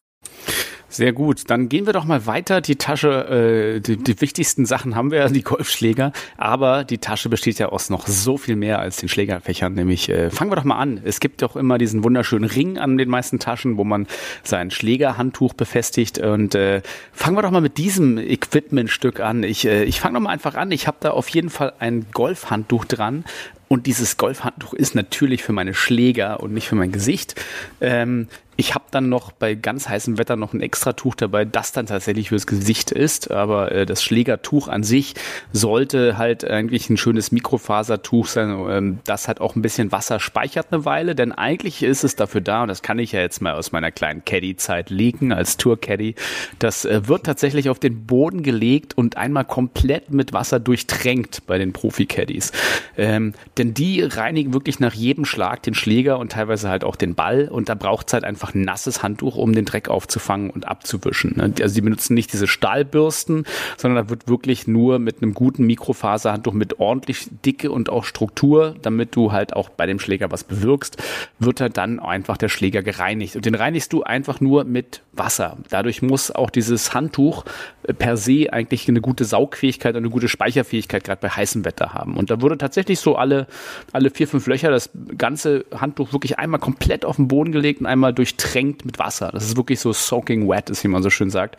[0.93, 1.49] Sehr gut.
[1.49, 2.61] Dann gehen wir doch mal weiter.
[2.61, 6.13] Die Tasche, äh, die, die wichtigsten Sachen haben wir ja, die Golfschläger.
[6.37, 9.73] Aber die Tasche besteht ja aus noch so viel mehr als den Schlägerfächern.
[9.73, 11.01] Nämlich, äh, fangen wir doch mal an.
[11.03, 14.07] Es gibt doch immer diesen wunderschönen Ring an den meisten Taschen, wo man
[14.45, 16.19] sein Schlägerhandtuch befestigt.
[16.19, 16.83] Und äh,
[17.15, 19.45] fangen wir doch mal mit diesem Equipmentstück an.
[19.45, 20.71] Ich, äh, ich fange doch mal einfach an.
[20.73, 23.25] Ich habe da auf jeden Fall ein Golfhandtuch dran.
[23.73, 27.43] Und dieses Golfhandtuch ist natürlich für meine Schläger und nicht für mein Gesicht.
[27.81, 31.87] Ähm, ich habe dann noch bei ganz heißem Wetter noch ein Extratuch dabei, das dann
[31.87, 33.31] tatsächlich fürs Gesicht ist.
[33.31, 35.15] Aber äh, das Schlägertuch an sich
[35.53, 40.69] sollte halt eigentlich ein schönes Mikrofasertuch sein, ähm, das halt auch ein bisschen Wasser speichert
[40.71, 41.15] eine Weile.
[41.15, 43.91] Denn eigentlich ist es dafür da, und das kann ich ja jetzt mal aus meiner
[43.91, 46.15] kleinen Caddy-Zeit legen, als Tour-Caddy,
[46.59, 51.59] das äh, wird tatsächlich auf den Boden gelegt und einmal komplett mit Wasser durchtränkt bei
[51.59, 52.53] den Profi-Caddies.
[52.97, 57.15] Ähm, denn die reinigen wirklich nach jedem Schlag den Schläger und teilweise halt auch den
[57.15, 57.49] Ball.
[57.49, 60.67] Und da braucht es halt einfach einfach ein nasses Handtuch, um den Dreck aufzufangen und
[60.67, 61.35] abzuwischen.
[61.37, 61.53] Ne?
[61.61, 63.45] Also die benutzen nicht diese Stahlbürsten,
[63.77, 68.75] sondern da wird wirklich nur mit einem guten Mikrofaserhandtuch mit ordentlich Dicke und auch Struktur,
[68.83, 70.97] damit du halt auch bei dem Schläger was bewirkst,
[71.39, 73.37] wird halt dann einfach der Schläger gereinigt.
[73.37, 75.59] Und den reinigst du einfach nur mit Wasser.
[75.69, 77.45] Dadurch muss auch dieses Handtuch
[77.85, 81.93] äh, per se eigentlich eine gute Saugfähigkeit und eine gute Speicherfähigkeit gerade bei heißem Wetter
[81.95, 82.17] haben.
[82.17, 83.47] Und da wurde tatsächlich so alle,
[83.93, 87.87] alle vier, fünf Löcher das ganze Handtuch wirklich einmal komplett auf den Boden gelegt und
[87.87, 89.31] einmal durch durchtränkt mit Wasser.
[89.33, 91.57] Das ist wirklich so soaking wet, ist wie man so schön sagt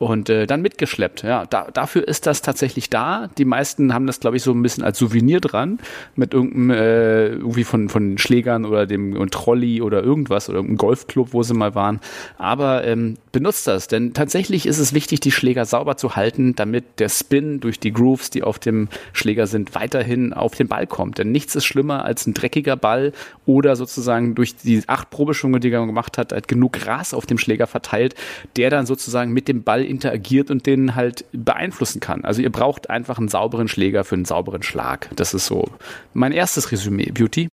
[0.00, 1.24] und äh, dann mitgeschleppt.
[1.24, 3.28] Ja, da, dafür ist das tatsächlich da.
[3.36, 5.78] Die meisten haben das, glaube ich, so ein bisschen als Souvenir dran,
[6.16, 11.34] mit irgendeinem äh, irgendwie von von Schlägern oder dem Trolley oder irgendwas oder irgendeinem Golfclub,
[11.34, 12.00] wo sie mal waren.
[12.38, 16.98] Aber ähm, benutzt das, denn tatsächlich ist es wichtig, die Schläger sauber zu halten, damit
[16.98, 21.18] der Spin durch die Grooves, die auf dem Schläger sind, weiterhin auf den Ball kommt.
[21.18, 23.12] Denn nichts ist schlimmer als ein dreckiger Ball
[23.44, 27.36] oder sozusagen durch die acht Probeschwünge, die er gemacht hat, halt genug Gras auf dem
[27.36, 28.14] Schläger verteilt,
[28.56, 32.24] der dann sozusagen mit dem Ball interagiert und den halt beeinflussen kann.
[32.24, 35.10] Also ihr braucht einfach einen sauberen Schläger für einen sauberen Schlag.
[35.16, 35.68] Das ist so
[36.14, 37.10] mein erstes Resümee.
[37.10, 37.48] Beauty?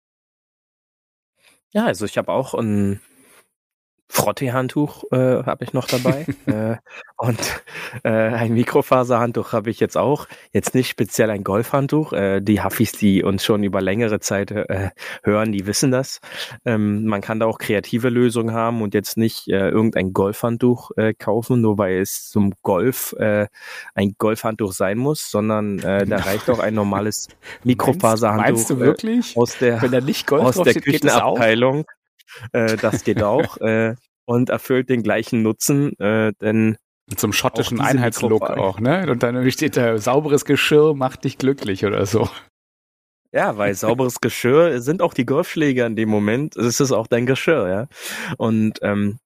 [1.72, 3.00] Ja, also ich habe auch ein
[4.10, 6.76] Frottee-Handtuch äh, habe ich noch dabei äh,
[7.16, 7.62] und
[8.04, 10.26] äh, ein Mikrofaserhandtuch habe ich jetzt auch.
[10.52, 12.12] Jetzt nicht speziell ein Golfhandtuch.
[12.12, 14.90] Äh, die Huffis, die uns schon über längere Zeit äh,
[15.22, 16.20] hören, die wissen das.
[16.64, 21.12] Ähm, man kann da auch kreative Lösungen haben und jetzt nicht äh, irgendein Golfhandtuch äh,
[21.12, 23.46] kaufen, nur weil es zum Golf äh,
[23.94, 27.28] ein Golfhandtuch sein muss, sondern äh, da reicht auch ein normales
[27.64, 28.46] Mikrofaserhandtuch.
[28.46, 29.36] Meinst, meinst du wirklich?
[29.36, 31.84] Äh, aus der, Wenn da nicht Golf aus der steht, Küchenabteilung.
[32.52, 36.76] Äh, das geht auch äh, und erfüllt den gleichen Nutzen, äh, denn
[37.08, 39.10] mit so einem schottischen Einheitslook auch, ne?
[39.10, 42.28] Und dann steht da, sauberes Geschirr macht dich glücklich oder so.
[43.32, 46.56] Ja, weil sauberes Geschirr sind auch die Golfschläger in dem Moment.
[46.56, 47.86] Es ist auch dein Geschirr, ja.
[48.36, 49.18] Und ähm,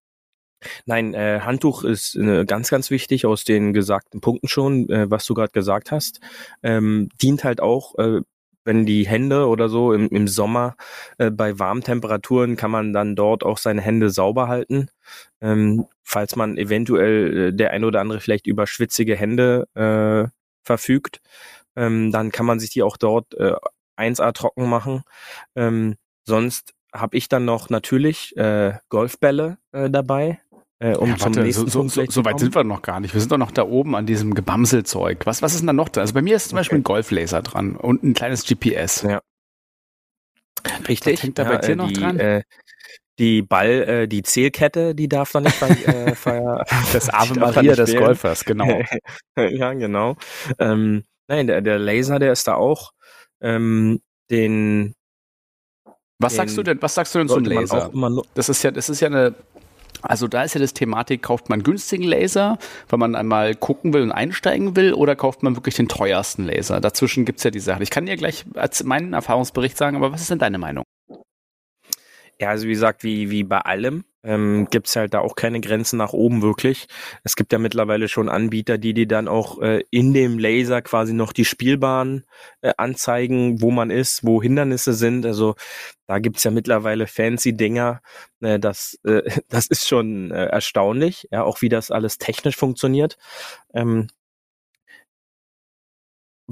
[0.87, 5.27] nein, äh, Handtuch ist äh, ganz, ganz wichtig aus den gesagten Punkten schon, äh, was
[5.27, 6.21] du gerade gesagt hast.
[6.63, 8.23] Ähm, dient halt auch äh,
[8.65, 10.77] wenn die Hände oder so im, im Sommer
[11.19, 14.89] äh, bei warmen Temperaturen kann man dann dort auch seine Hände sauber halten.
[15.41, 20.29] Ähm, falls man eventuell äh, der ein oder andere vielleicht über schwitzige Hände äh,
[20.65, 21.21] verfügt,
[21.77, 23.55] ähm, dann kann man sich die auch dort äh,
[23.97, 25.03] 1A trocken machen.
[25.57, 30.41] Ähm, sonst habe ich dann noch natürlich äh, Golfbälle äh, dabei,
[30.83, 33.15] äh, um ja, warte, nächsten so, so, so weit sind wir noch gar nicht.
[33.15, 35.27] Wir sind doch noch da oben an diesem Gebamselzeug.
[35.27, 36.01] Was, was ist denn da noch da?
[36.01, 36.61] Also bei mir ist zum okay.
[36.61, 39.03] Beispiel ein Golflaser dran und ein kleines GPS.
[39.03, 39.23] Ja.
[40.89, 41.15] Richtig.
[41.15, 42.19] Was hängt da ja, bei dir noch die, dran?
[42.19, 42.43] Äh,
[43.21, 47.77] die Ball, äh, die Zählkette, die darf dann nicht bei, äh, feier, das Ave Maria
[47.77, 48.83] des Golfers, genau.
[49.37, 50.17] ja, genau.
[50.59, 52.91] Ähm, nein, der, der Laser, der ist da auch.
[53.41, 54.95] Ähm, den
[56.19, 56.83] was den sagst du denn?
[56.83, 57.93] Was sagst du denn zum Laser?
[58.35, 59.35] Das ist ja, das ist ja eine
[60.03, 64.03] Also da ist ja das Thematik, kauft man günstigen Laser, weil man einmal gucken will
[64.03, 66.81] und einsteigen will, oder kauft man wirklich den teuersten Laser?
[66.81, 67.83] Dazwischen gibt's ja die Sache.
[67.83, 68.45] Ich kann dir gleich
[68.85, 70.85] meinen Erfahrungsbericht sagen, aber was ist denn deine Meinung?
[72.41, 75.61] Ja, also wie gesagt, wie, wie bei allem ähm, gibt es halt da auch keine
[75.61, 76.87] Grenzen nach oben wirklich.
[77.25, 81.13] Es gibt ja mittlerweile schon Anbieter, die die dann auch äh, in dem Laser quasi
[81.13, 82.25] noch die Spielbahn
[82.61, 85.27] äh, anzeigen, wo man ist, wo Hindernisse sind.
[85.27, 85.55] Also
[86.07, 88.01] da gibt's ja mittlerweile fancy Dinger.
[88.41, 93.17] Äh, das, äh, das ist schon äh, erstaunlich, ja, auch wie das alles technisch funktioniert.
[93.75, 94.09] Ähm,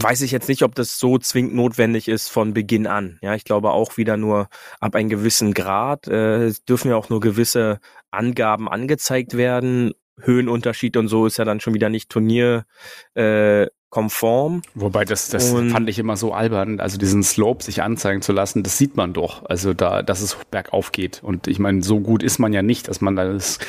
[0.02, 3.18] weiß ich jetzt nicht, ob das so zwingend notwendig ist von Beginn an.
[3.22, 4.48] Ja, ich glaube auch wieder nur
[4.80, 9.92] ab einem gewissen Grad äh, dürfen ja auch nur gewisse Angaben angezeigt werden.
[10.22, 12.66] Höhenunterschied und so ist ja dann schon wieder nicht Turnier
[13.14, 14.62] äh, konform.
[14.74, 18.62] Wobei das, das fand ich immer so albern, also diesen Slope sich anzeigen zu lassen,
[18.62, 21.22] das sieht man doch, also da, dass es bergauf geht.
[21.24, 23.60] Und ich meine, so gut ist man ja nicht, dass man das äh,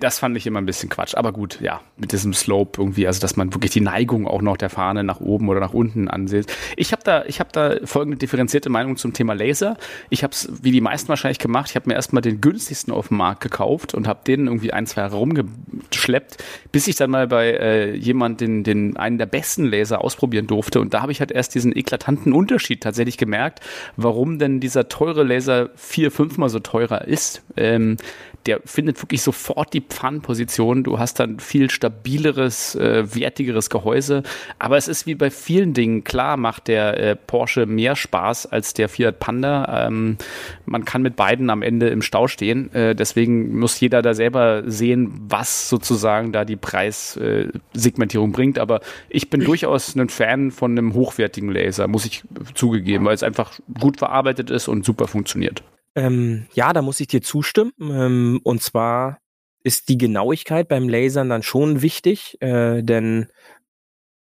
[0.00, 1.14] das fand ich immer ein bisschen Quatsch.
[1.14, 4.56] Aber gut, ja, mit diesem Slope irgendwie, also dass man wirklich die Neigung auch noch
[4.56, 6.46] der Fahne nach oben oder nach unten ansieht.
[6.76, 9.76] Ich habe da, habe da folgende differenzierte Meinung zum Thema Laser.
[10.08, 13.08] Ich habe es, wie die meisten wahrscheinlich gemacht, ich habe mir erstmal den günstigsten auf
[13.08, 17.26] dem Markt gekauft und habe den irgendwie ein, zwei Jahre rumgeschleppt, bis ich dann mal
[17.26, 20.80] bei äh, jemand den, den einen der besten Laser ausprobieren durfte.
[20.80, 23.60] Und da habe ich halt erst diesen eklatanten Unterschied tatsächlich gemerkt,
[23.96, 27.42] warum denn dieser teure Laser vier, fünfmal so teurer ist.
[27.56, 27.98] Ähm,
[28.46, 30.84] der findet wirklich sofort die Pfannenposition.
[30.84, 34.22] Du hast dann viel stabileres, äh, wertigeres Gehäuse.
[34.58, 36.04] Aber es ist wie bei vielen Dingen.
[36.04, 39.86] Klar macht der äh, Porsche mehr Spaß als der Fiat Panda.
[39.86, 40.18] Ähm,
[40.66, 42.72] man kann mit beiden am Ende im Stau stehen.
[42.74, 48.58] Äh, deswegen muss jeder da selber sehen, was sozusagen da die Preissegmentierung bringt.
[48.58, 52.22] Aber ich bin durchaus ein Fan von einem hochwertigen Laser, muss ich
[52.54, 55.62] zugegeben, weil es einfach gut verarbeitet ist und super funktioniert.
[55.94, 57.72] Ähm, ja, da muss ich dir zustimmen.
[57.80, 59.18] Ähm, und zwar
[59.62, 63.28] ist die Genauigkeit beim Lasern dann schon wichtig, äh, denn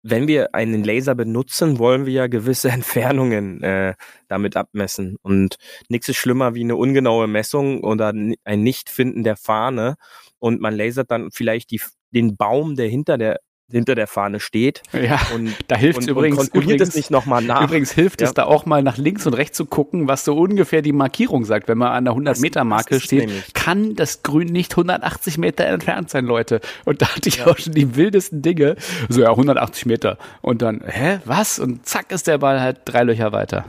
[0.04, 3.96] wenn wir einen Laser benutzen, wollen wir ja gewisse Entfernungen äh,
[4.28, 5.18] damit abmessen.
[5.22, 5.56] Und
[5.90, 9.96] nichts ist schlimmer wie eine ungenaue Messung oder ein Nichtfinden der Fahne.
[10.40, 11.82] Und man lasert dann vielleicht die,
[12.12, 13.40] den Baum, der hinter der
[13.74, 14.82] hinter der Fahne steht.
[14.94, 16.38] Ja, und, da hilft es übrigens.
[16.38, 17.64] Und kontrolliert übrigens, es nicht nochmal nach.
[17.64, 18.28] Übrigens hilft ja.
[18.28, 21.46] es da auch mal nach links und rechts zu gucken, was so ungefähr die Markierung
[21.46, 21.68] sagt.
[21.68, 23.54] Wenn man an der 100-Meter-Marke steht, nämlich.
[23.54, 26.62] kann das Grün nicht 180 Meter entfernt sein, Leute.
[26.86, 27.48] Und da hatte ich ja.
[27.48, 28.76] auch schon die wildesten Dinge.
[29.10, 30.18] So, ja, 180 Meter.
[30.42, 31.60] Und dann, hä, was?
[31.60, 33.66] Und zack ist der Ball halt drei Löcher weiter.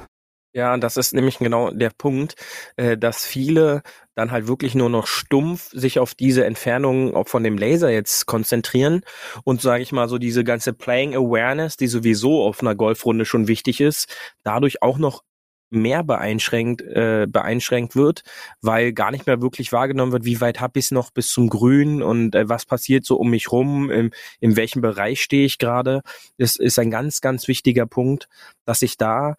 [0.56, 2.36] Ja, das ist nämlich genau der Punkt,
[2.76, 3.82] äh, dass viele
[4.14, 8.26] dann halt wirklich nur noch stumpf sich auf diese Entfernung auch von dem Laser jetzt
[8.26, 9.00] konzentrieren
[9.42, 13.48] und sage ich mal so diese ganze Playing Awareness, die sowieso auf einer Golfrunde schon
[13.48, 14.06] wichtig ist,
[14.44, 15.24] dadurch auch noch
[15.70, 18.22] mehr beeinschränkt, äh, beeinschränkt wird,
[18.60, 22.00] weil gar nicht mehr wirklich wahrgenommen wird, wie weit habe ich noch bis zum Grün
[22.00, 26.02] und äh, was passiert so um mich rum, im, in welchem Bereich stehe ich gerade.
[26.38, 28.28] Das ist ein ganz, ganz wichtiger Punkt,
[28.66, 29.34] dass ich da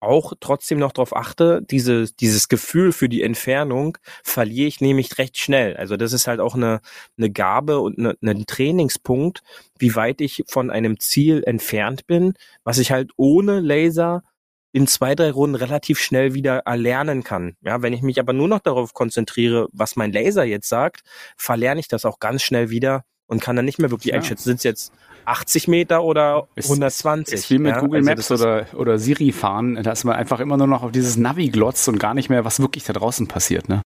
[0.00, 5.38] auch trotzdem noch darauf achte, diese, dieses Gefühl für die Entfernung verliere ich nämlich recht
[5.38, 5.76] schnell.
[5.76, 6.80] Also das ist halt auch eine,
[7.16, 9.42] eine Gabe und eine, ein Trainingspunkt,
[9.78, 12.34] wie weit ich von einem Ziel entfernt bin,
[12.64, 14.22] was ich halt ohne Laser
[14.72, 17.56] in zwei, drei Runden relativ schnell wieder erlernen kann.
[17.62, 21.02] Ja, wenn ich mich aber nur noch darauf konzentriere, was mein Laser jetzt sagt,
[21.36, 24.18] verlerne ich das auch ganz schnell wieder und kann dann nicht mehr wirklich ja.
[24.18, 24.92] einschätzen, sind es jetzt
[25.26, 27.32] 80 Meter oder 120.
[27.32, 27.80] Ist, ist wie mit ja?
[27.80, 30.90] Google also Maps oder, oder Siri fahren, da ist man einfach immer nur noch auf
[30.90, 33.82] dieses Navi glotzt und gar nicht mehr, was wirklich da draußen passiert, ne?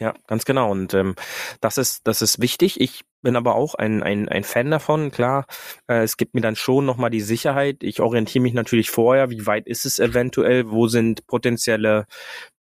[0.00, 0.70] Ja, ganz genau.
[0.70, 1.16] Und ähm,
[1.60, 2.80] das ist das ist wichtig.
[2.80, 5.10] Ich bin aber auch ein, ein, ein Fan davon.
[5.10, 5.46] Klar,
[5.88, 7.82] äh, es gibt mir dann schon nochmal die Sicherheit.
[7.82, 12.06] Ich orientiere mich natürlich vorher, wie weit ist es eventuell, wo sind potenzielle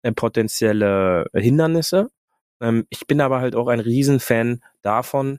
[0.02, 2.08] äh, potenzielle Hindernisse.
[2.60, 5.38] Ähm, ich bin aber halt auch ein Riesenfan davon,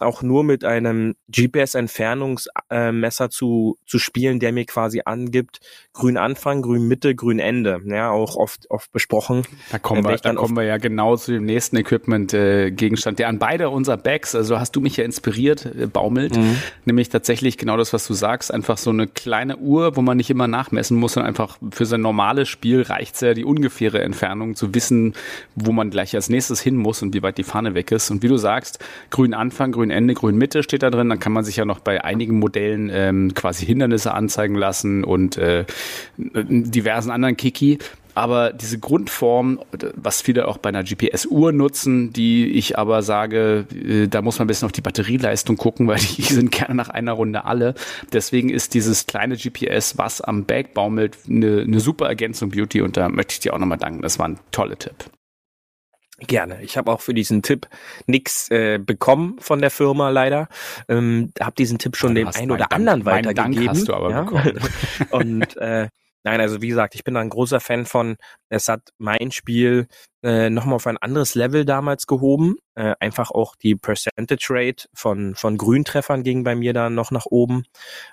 [0.00, 5.60] auch nur mit einem GPS-Entfernungsmesser zu, zu spielen, der mir quasi angibt,
[5.92, 7.80] grün Anfang, grün Mitte, grün Ende.
[7.86, 9.42] Ja, auch oft, oft besprochen.
[9.70, 13.38] Da kommen, wir, da kommen wir ja genau zu dem nächsten Equipment-Gegenstand, äh, der an
[13.38, 16.56] beide unserer Bags, also hast du mich ja inspiriert, äh, baumelt, mhm.
[16.84, 20.30] nämlich tatsächlich genau das, was du sagst, einfach so eine kleine Uhr, wo man nicht
[20.30, 24.54] immer nachmessen muss, sondern einfach für sein normales Spiel reicht es ja, die ungefähre Entfernung
[24.54, 25.14] zu wissen,
[25.54, 28.10] wo man gleich als nächstes hin muss und wie weit die Fahne weg ist.
[28.10, 28.78] Und wie du sagst,
[29.10, 31.08] grün Anfang, grün Ende, grün Mitte steht da drin.
[31.08, 35.36] Dann kann man sich ja noch bei einigen Modellen ähm, quasi Hindernisse anzeigen lassen und
[35.36, 35.64] äh,
[36.16, 37.78] diversen anderen Kiki.
[38.16, 39.60] Aber diese Grundform,
[39.94, 44.46] was viele auch bei einer GPS-Uhr nutzen, die ich aber sage, äh, da muss man
[44.46, 47.74] ein bisschen auf die Batterieleistung gucken, weil die sind gerne nach einer Runde alle.
[48.14, 52.96] Deswegen ist dieses kleine GPS, was am Bag baumelt, eine, eine super Ergänzung Beauty und
[52.96, 54.00] da möchte ich dir auch nochmal danken.
[54.00, 54.94] Das war ein toller Tipp.
[56.18, 56.62] Gerne.
[56.62, 57.68] Ich habe auch für diesen Tipp
[58.06, 60.48] nichts äh, bekommen von der Firma leider.
[60.88, 63.66] Ähm, habe diesen Tipp schon dem einen oder anderen Dank, weitergegeben.
[63.66, 64.22] Dank hast du aber ja?
[64.22, 64.58] bekommen.
[65.10, 65.88] Und äh,
[66.24, 68.16] nein, also wie gesagt, ich bin da ein großer Fan von.
[68.48, 69.88] Es hat mein Spiel
[70.22, 72.56] äh, nochmal auf ein anderes Level damals gehoben.
[72.76, 77.26] Äh, einfach auch die Percentage Rate von von Grüntreffern ging bei mir da noch nach
[77.26, 77.64] oben,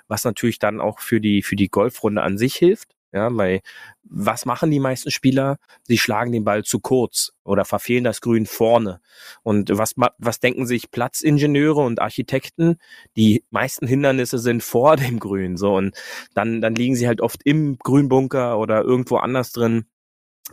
[0.08, 2.93] was natürlich dann auch für die für die Golfrunde an sich hilft.
[3.14, 3.60] Ja, weil
[4.02, 5.58] was machen die meisten Spieler?
[5.84, 9.00] Sie schlagen den Ball zu kurz oder verfehlen das Grün vorne.
[9.44, 12.76] Und was, was denken sich Platzingenieure und Architekten?
[13.16, 15.76] Die meisten Hindernisse sind vor dem Grün, so.
[15.76, 15.96] Und
[16.34, 19.86] dann, dann liegen sie halt oft im Grünbunker oder irgendwo anders drin.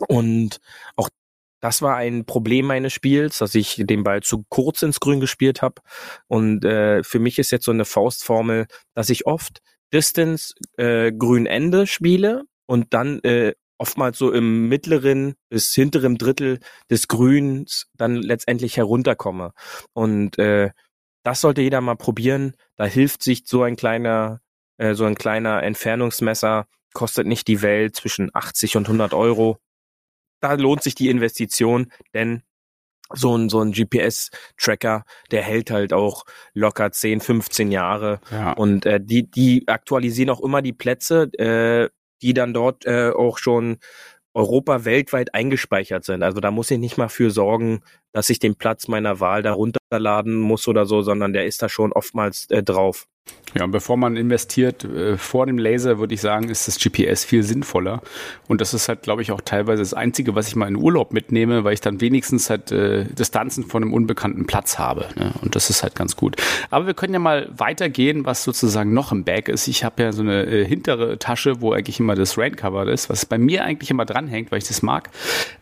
[0.08, 0.60] Und
[0.96, 1.08] auch
[1.60, 5.62] das war ein Problem meines Spiels, dass ich den Ball zu kurz ins Grün gespielt
[5.62, 5.82] habe.
[6.28, 11.86] Und äh, für mich ist jetzt so eine Faustformel, dass ich oft Distance äh, Grünende
[11.86, 16.58] spiele und dann äh, oftmals so im mittleren bis hinteren Drittel
[16.88, 19.52] des Grüns dann letztendlich herunterkomme.
[19.92, 20.70] Und äh,
[21.22, 22.56] das sollte jeder mal probieren.
[22.76, 24.40] Da hilft sich so ein kleiner,
[24.78, 29.58] äh, so ein kleiner Entfernungsmesser, kostet nicht die Welt zwischen 80 und 100 Euro.
[30.40, 32.42] Da lohnt sich die Investition, denn
[33.12, 38.20] so ein, so ein GPS-Tracker, der hält halt auch locker 10, 15 Jahre.
[38.30, 38.52] Ja.
[38.52, 41.24] Und äh, die, die aktualisieren auch immer die Plätze.
[41.34, 41.90] Äh,
[42.22, 43.78] die dann dort äh, auch schon
[44.34, 46.22] Europa weltweit eingespeichert sind.
[46.22, 47.82] Also da muss ich nicht mal für sorgen,
[48.12, 51.68] dass ich den Platz meiner Wahl da runterladen muss oder so, sondern der ist da
[51.68, 53.06] schon oftmals äh, drauf.
[53.54, 57.24] Ja, und bevor man investiert äh, vor dem Laser, würde ich sagen, ist das GPS
[57.24, 58.00] viel sinnvoller.
[58.48, 61.12] Und das ist halt, glaube ich, auch teilweise das Einzige, was ich mal in Urlaub
[61.12, 65.08] mitnehme, weil ich dann wenigstens halt äh, Distanzen von einem unbekannten Platz habe.
[65.16, 65.32] Ne?
[65.42, 66.36] Und das ist halt ganz gut.
[66.70, 69.68] Aber wir können ja mal weitergehen, was sozusagen noch im Bag ist.
[69.68, 73.26] Ich habe ja so eine äh, hintere Tasche, wo eigentlich immer das Raincover ist, was
[73.26, 75.10] bei mir eigentlich immer dranhängt, weil ich das mag.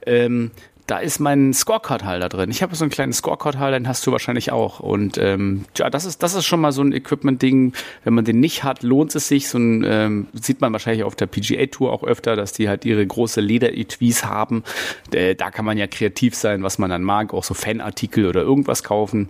[0.06, 0.52] Ähm,
[0.90, 2.50] da ist mein Scorecard-Halter drin.
[2.50, 4.80] Ich habe so einen kleinen Scorecard-Halter, den hast du wahrscheinlich auch.
[4.80, 7.74] Und ähm, ja, das ist, das ist schon mal so ein Equipment-Ding.
[8.02, 9.48] Wenn man den nicht hat, lohnt es sich.
[9.48, 13.06] So ein, ähm, sieht man wahrscheinlich auf der PGA-Tour auch öfter, dass die halt ihre
[13.06, 14.64] große Leder-Etuis haben.
[15.12, 18.42] Äh, da kann man ja kreativ sein, was man dann mag, auch so Fanartikel oder
[18.42, 19.28] irgendwas kaufen.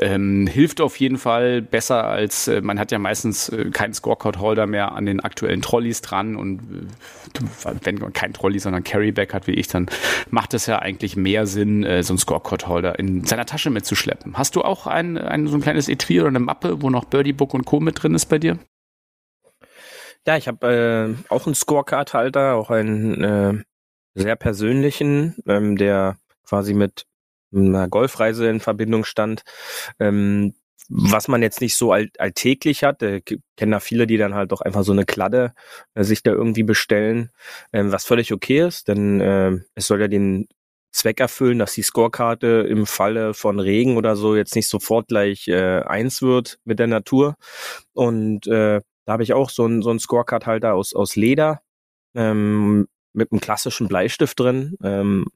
[0.00, 4.66] Ähm, hilft auf jeden Fall besser als, äh, man hat ja meistens äh, keinen Scorecard-Holder
[4.66, 6.60] mehr an den aktuellen Trolleys dran und
[7.34, 9.86] äh, wenn man kein Trolley, sondern Carryback hat wie ich, dann
[10.30, 14.38] macht es ja eigentlich mehr Sinn, äh, so einen Scorecard-Holder in seiner Tasche mitzuschleppen.
[14.38, 17.32] Hast du auch ein, ein so ein kleines Etui oder eine Mappe, wo noch Birdie
[17.32, 17.80] Book und Co.
[17.80, 18.58] mit drin ist bei dir?
[20.26, 23.54] Ja, ich habe äh, auch einen Scorecard-Halter, auch einen äh,
[24.14, 27.07] sehr persönlichen, ähm, der quasi mit
[27.54, 29.42] einer Golfreise in Verbindung stand.
[29.98, 30.54] Ähm,
[30.88, 33.20] was man jetzt nicht so all, alltäglich hat, äh,
[33.56, 35.52] kennen da viele, die dann halt doch einfach so eine Kladde
[35.94, 37.30] äh, sich da irgendwie bestellen,
[37.72, 40.48] ähm, was völlig okay ist, denn äh, es soll ja den
[40.90, 45.46] Zweck erfüllen, dass die Scorekarte im Falle von Regen oder so jetzt nicht sofort gleich
[45.48, 47.36] äh, eins wird mit der Natur.
[47.92, 51.60] Und äh, da habe ich auch so ein so ein Scorecard-Halter aus aus Leder
[52.14, 54.76] ähm, mit einem klassischen Bleistift drin.
[54.82, 55.26] Ähm,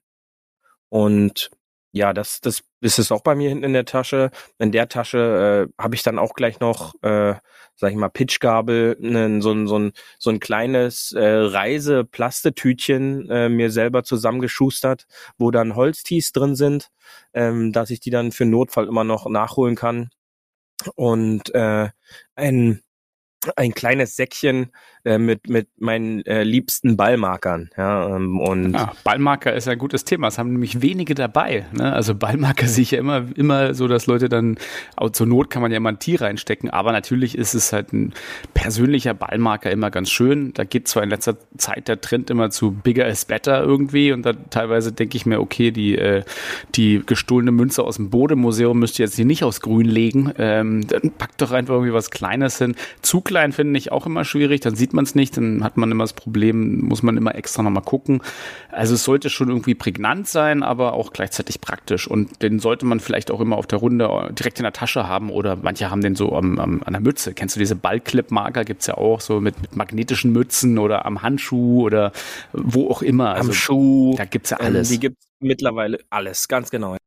[0.89, 1.51] und
[1.95, 4.31] ja, das, das ist es auch bei mir hinten in der Tasche.
[4.57, 7.35] In der Tasche äh, habe ich dann auch gleich noch, äh,
[7.75, 13.49] sag ich mal, Pitchgabel, ne, so, ein so, ein so ein kleines äh, Reiseplastetütchen äh,
[13.49, 15.05] mir selber zusammengeschustert,
[15.37, 16.89] wo dann Holztees drin sind,
[17.33, 20.09] ähm, dass ich die dann für Notfall immer noch nachholen kann.
[20.95, 21.89] Und äh,
[22.35, 22.81] ein
[23.55, 24.69] ein kleines Säckchen
[25.05, 27.69] äh, mit mit meinen äh, liebsten Ballmarkern.
[27.77, 30.27] Ja, ähm, und ja, Ballmarker ist ein gutes Thema.
[30.27, 31.65] Es haben nämlich wenige dabei.
[31.73, 31.91] Ne?
[31.91, 34.57] Also Ballmarker sehe ich ja immer immer so, dass Leute dann
[34.95, 36.69] auch zur Not kann man ja mal ein Tier reinstecken.
[36.69, 38.13] Aber natürlich ist es halt ein
[38.53, 40.53] persönlicher Ballmarker immer ganz schön.
[40.53, 44.25] Da geht zwar in letzter Zeit der Trend immer zu bigger is better irgendwie und
[44.25, 46.23] da teilweise denke ich mir, okay, die äh,
[46.75, 50.31] die gestohlene Münze aus dem Bodemuseum müsst ihr jetzt hier nicht aus Grün legen.
[50.37, 52.75] Ähm, dann packt doch einfach irgendwie was Kleines hin.
[53.01, 54.61] Zu klein finde ich auch immer schwierig.
[54.61, 57.63] Dann sieht man es nicht, dann hat man immer das Problem, muss man immer extra
[57.63, 58.21] nochmal gucken.
[58.71, 62.07] Also es sollte schon irgendwie prägnant sein, aber auch gleichzeitig praktisch.
[62.07, 65.31] Und den sollte man vielleicht auch immer auf der Runde direkt in der Tasche haben
[65.31, 67.33] oder manche haben den so am, am, an der Mütze.
[67.33, 68.65] Kennst du diese Ballclip-Marker?
[68.65, 72.11] Gibt es ja auch so mit, mit, magnetischen Mützen oder am Handschuh oder
[72.51, 73.33] wo auch immer.
[73.33, 74.13] Also, am Schuh.
[74.15, 74.91] Da gibt es ja alles.
[74.91, 76.97] Ähm, die gibt es mittlerweile alles, ganz genau.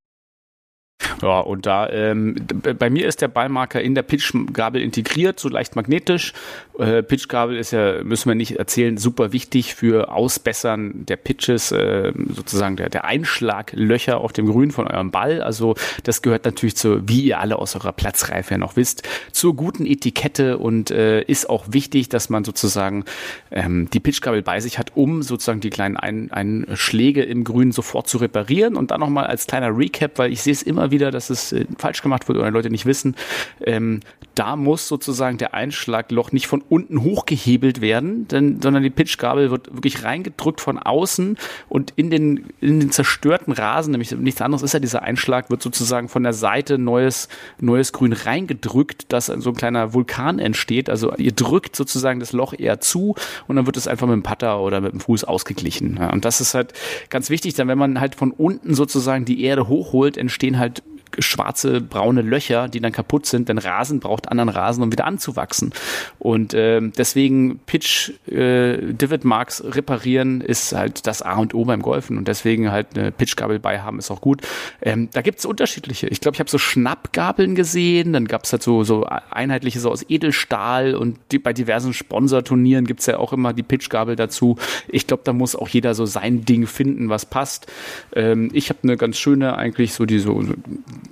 [1.23, 2.37] Ja, und da ähm,
[2.79, 6.33] bei mir ist der Ballmarker in der Pitchgabel integriert, so leicht magnetisch.
[6.79, 12.13] Äh, Pitchgabel ist ja, müssen wir nicht erzählen, super wichtig für Ausbessern der Pitches, äh,
[12.35, 15.41] sozusagen der, der Einschlaglöcher auf dem Grün von eurem Ball.
[15.41, 15.75] Also
[16.05, 20.59] das gehört natürlich zu, wie ihr alle aus eurer Platzreife noch wisst, zur guten Etikette
[20.59, 23.05] und äh, ist auch wichtig, dass man sozusagen
[23.51, 28.09] ähm, die Pitchgabel bei sich hat, um sozusagen die kleinen Ein Einschläge im Grün sofort
[28.09, 28.77] zu reparieren.
[28.77, 31.67] Und dann nochmal als kleiner Recap, weil ich sehe es immer wieder, dass es äh,
[31.79, 33.17] falsch gemacht wird oder Leute nicht wissen,
[33.61, 34.01] ähm,
[34.35, 39.73] da muss sozusagen der Einschlagloch nicht von unten hochgehebelt werden, denn, sondern die Pitchgabel wird
[39.73, 41.39] wirklich reingedrückt von außen
[41.69, 45.63] und in den, in den zerstörten Rasen, nämlich nichts anderes ist ja dieser Einschlag, wird
[45.63, 47.29] sozusagen von der Seite neues,
[47.61, 50.91] neues Grün reingedrückt, dass so ein kleiner Vulkan entsteht.
[50.91, 53.15] Also ihr drückt sozusagen das Loch eher zu
[53.47, 55.97] und dann wird es einfach mit dem Putter oder mit dem Fuß ausgeglichen.
[55.99, 56.75] Ja, und das ist halt
[57.09, 60.83] ganz wichtig, denn wenn man halt von unten sozusagen die Erde hochholt, entstehen halt
[61.19, 65.73] schwarze, braune Löcher, die dann kaputt sind, denn Rasen braucht anderen Rasen, um wieder anzuwachsen.
[66.19, 71.83] Und äh, deswegen Pitch äh, Divid Marks reparieren ist halt das A und O beim
[71.83, 74.43] Golfen und deswegen halt eine Pitchgabel bei haben ist auch gut.
[74.83, 76.09] Ähm, da gibt's unterschiedliche.
[76.09, 80.05] Ich glaube, ich habe so Schnappgabeln gesehen, dann gab's halt so, so einheitliche so aus
[80.09, 84.57] Edelstahl und die, bei diversen Sponsorturnieren gibt's ja auch immer die Pitchgabel dazu.
[84.89, 87.67] Ich glaube, da muss auch jeder so sein Ding finden, was passt.
[88.15, 90.43] Ähm, ich habe eine ganz schöne eigentlich so die so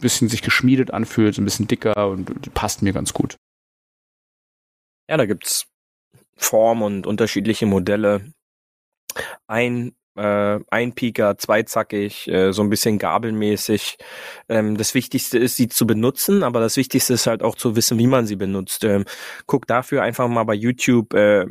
[0.01, 3.36] bisschen sich geschmiedet anfühlt, ein bisschen dicker und passt mir ganz gut.
[5.09, 5.66] Ja, da gibt's
[6.36, 8.32] Form und unterschiedliche Modelle.
[9.47, 13.99] Ein äh, Einpieker, zweizackig, äh, so ein bisschen gabelmäßig.
[14.49, 17.99] Ähm, das Wichtigste ist, sie zu benutzen, aber das Wichtigste ist halt auch zu wissen,
[17.99, 18.84] wie man sie benutzt.
[18.84, 19.05] Ähm,
[19.47, 21.47] guck dafür einfach mal bei YouTube, äh,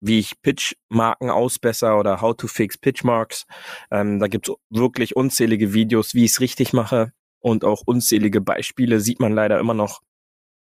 [0.00, 3.46] wie ich Pitch-Marken ausbesser oder how to fix Pitch-Marks.
[3.90, 7.12] Ähm, da gibt's wirklich unzählige Videos, wie ich es richtig mache
[7.44, 10.00] und auch unzählige Beispiele sieht man leider immer noch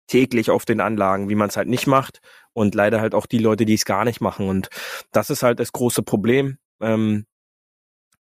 [0.07, 2.20] täglich auf den Anlagen, wie man es halt nicht macht
[2.51, 4.68] und leider halt auch die Leute, die es gar nicht machen und
[5.13, 6.57] das ist halt das große Problem.
[6.82, 7.26] Ähm,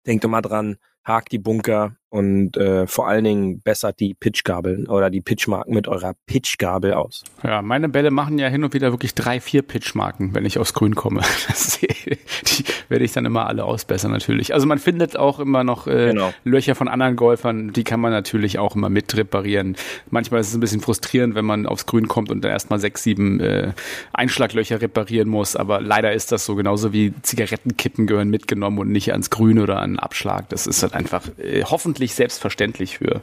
[0.05, 0.75] denkt immer dran,
[1.05, 5.87] hakt die Bunker und äh, vor allen Dingen bessert die Pitchgabeln oder die Pitchmarken mit
[5.87, 7.23] eurer Pitchgabel aus.
[7.41, 10.75] Ja, meine Bälle machen ja hin und wieder wirklich drei, vier Pitchmarken, wenn ich aufs
[10.75, 11.21] Grün komme.
[11.47, 14.53] Das, die werde ich dann immer alle ausbessern natürlich.
[14.53, 16.31] Also man findet auch immer noch äh, genau.
[16.43, 19.75] Löcher von anderen Golfern, die kann man natürlich auch immer mit reparieren.
[20.09, 23.03] Manchmal ist es ein bisschen frustrierend, wenn man aufs Grün kommt und dann erstmal sechs,
[23.03, 23.73] sieben äh,
[24.13, 25.55] Einschlaglöcher reparieren muss.
[25.55, 29.79] Aber leider ist das so genauso wie Zigarettenkippen gehören mitgenommen und nicht ans Grün oder
[29.79, 30.49] an Abschlag.
[30.49, 31.63] Das ist halt einfach äh,
[32.03, 33.21] hoffentlich selbstverständlich für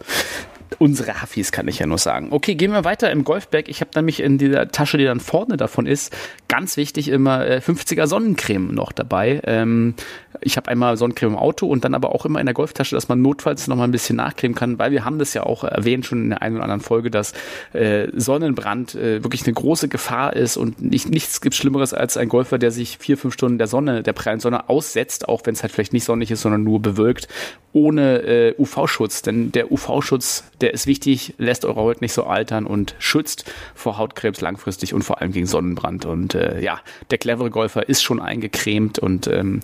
[0.78, 2.28] unsere Huffis, kann ich ja nur sagen.
[2.30, 3.64] Okay, gehen wir weiter im Golfbag.
[3.68, 6.16] Ich habe nämlich in dieser Tasche, die dann vorne davon ist,
[6.48, 9.40] ganz wichtig immer äh, 50er Sonnencreme noch dabei.
[9.44, 9.94] Ähm,
[10.40, 13.08] ich habe einmal Sonnencreme im Auto und dann aber auch immer in der Golftasche, dass
[13.08, 16.06] man notfalls noch mal ein bisschen nachcremen kann, weil wir haben das ja auch erwähnt
[16.06, 17.32] schon in der einen oder anderen Folge, dass
[17.72, 22.28] äh, Sonnenbrand äh, wirklich eine große Gefahr ist und nicht, nichts gibt Schlimmeres als ein
[22.28, 25.62] Golfer, der sich vier, fünf Stunden der Sonne, der prallen Sonne aussetzt, auch wenn es
[25.62, 27.28] halt vielleicht nicht sonnig ist, sondern nur bewölkt,
[27.72, 29.22] ohne äh, UV-Schutz.
[29.22, 33.98] Denn der UV-Schutz, der ist wichtig, lässt eure Haut nicht so altern und schützt vor
[33.98, 36.04] Hautkrebs langfristig und vor allem gegen Sonnenbrand.
[36.04, 36.80] Und äh, ja,
[37.10, 39.60] der clevere Golfer ist schon eingecremt und ähm,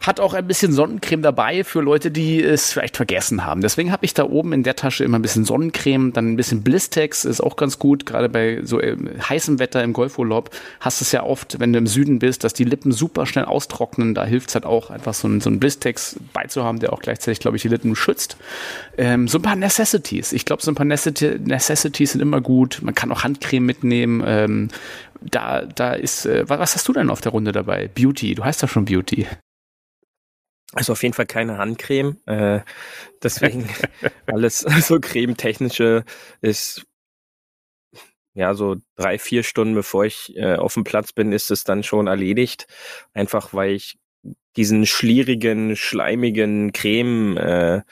[0.00, 3.60] hat auch ein bisschen Sonnencreme dabei für Leute, die es vielleicht vergessen haben.
[3.60, 6.62] Deswegen habe ich da oben in der Tasche immer ein bisschen Sonnencreme, dann ein bisschen
[6.62, 8.06] Blistex ist auch ganz gut.
[8.06, 8.96] Gerade bei so äh,
[9.28, 12.54] heißem Wetter im Golfurlaub hast du es ja oft, wenn du im Süden bist, dass
[12.54, 14.14] die Lippen super schnell austrocknen.
[14.14, 17.40] Da hilft es halt auch einfach so ein, so ein Blistex beizuhaben, der auch gleichzeitig,
[17.40, 18.38] glaube ich, die Lippen schützt.
[18.96, 20.32] Ähm, so ein paar Necessities.
[20.32, 22.80] Ich glaube, so ein paar Necessities sind immer gut.
[22.82, 24.22] Man kann auch Handcreme mitnehmen.
[24.26, 24.68] Ähm,
[25.20, 27.90] da, da ist, äh, was hast du denn auf der Runde dabei?
[27.94, 29.26] Beauty, du heißt doch schon Beauty.
[30.72, 32.16] Also auf jeden Fall keine Handcreme.
[32.26, 32.60] Äh,
[33.22, 33.68] deswegen
[34.26, 36.04] alles so cremetechnische
[36.40, 36.84] ist
[38.34, 41.82] ja so drei, vier Stunden bevor ich äh, auf dem Platz bin, ist es dann
[41.82, 42.66] schon erledigt.
[43.12, 43.98] Einfach weil ich
[44.56, 47.82] diesen schlierigen, schleimigen Creme, äh,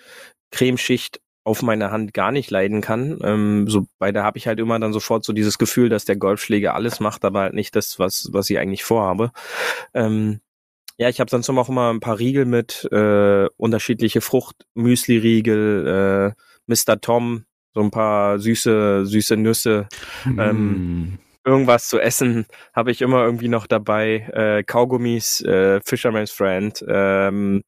[0.51, 3.19] Cremeschicht auf meiner Hand gar nicht leiden kann.
[3.23, 6.17] Ähm, so bei da habe ich halt immer dann sofort so dieses Gefühl, dass der
[6.17, 9.33] Golfschläger alles macht, aber halt nicht das, was was ich eigentlich vorhabe.
[9.95, 10.41] Ähm,
[10.99, 16.43] ja, ich habe sonst auch immer ein paar Riegel mit, äh, unterschiedliche Frucht, Müsli-Riegel, äh,
[16.67, 17.01] Mr.
[17.01, 19.89] Tom, so ein paar süße, süße Nüsse.
[20.25, 20.41] Mm.
[20.41, 24.29] Ähm, irgendwas zu essen habe ich immer irgendwie noch dabei.
[24.33, 27.63] Äh, Kaugummis, äh, Fisherman's Friend, ähm,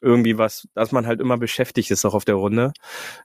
[0.00, 2.72] irgendwie was, dass man halt immer beschäftigt ist auch auf der Runde.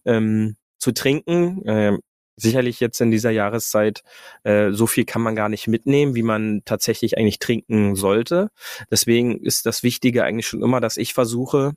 [0.05, 1.97] Ähm, zu trinken, äh,
[2.37, 4.03] sicherlich jetzt in dieser Jahreszeit
[4.43, 8.49] äh, so viel kann man gar nicht mitnehmen, wie man tatsächlich eigentlich trinken sollte.
[8.89, 11.73] Deswegen ist das Wichtige eigentlich schon immer, dass ich versuche,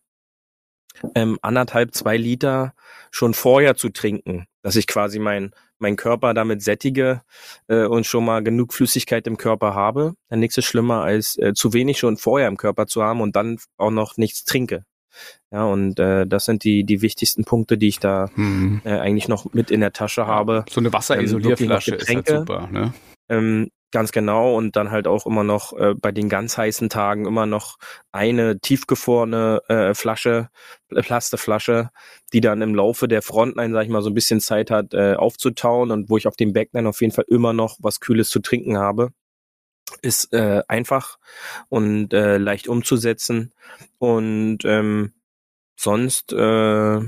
[1.14, 2.74] ähm, anderthalb, zwei Liter
[3.10, 7.22] schon vorher zu trinken, dass ich quasi mein mein Körper damit sättige
[7.68, 10.14] äh, und schon mal genug Flüssigkeit im Körper habe.
[10.28, 13.34] Dann nichts ist schlimmer als äh, zu wenig schon vorher im Körper zu haben und
[13.34, 14.84] dann auch noch nichts trinke.
[15.50, 18.82] Ja, und äh, das sind die die wichtigsten Punkte, die ich da mhm.
[18.84, 20.64] äh, eigentlich noch mit in der Tasche habe.
[20.70, 22.94] So eine Wasserisolierflasche ähm, ist halt super, ne?
[23.28, 27.26] Ähm, Ganz genau und dann halt auch immer noch äh, bei den ganz heißen Tagen
[27.26, 27.76] immer noch
[28.12, 30.48] eine tiefgefrorene äh, Flasche,
[30.90, 31.90] äh, Plasteflasche,
[32.32, 35.14] die dann im Laufe der Frontline, sag ich mal, so ein bisschen Zeit hat äh,
[35.14, 38.38] aufzutauen und wo ich auf dem Backline auf jeden Fall immer noch was Kühles zu
[38.38, 39.10] trinken habe
[40.02, 41.18] ist äh, einfach
[41.68, 43.52] und äh, leicht umzusetzen
[43.98, 45.12] und ähm,
[45.76, 47.00] sonst äh,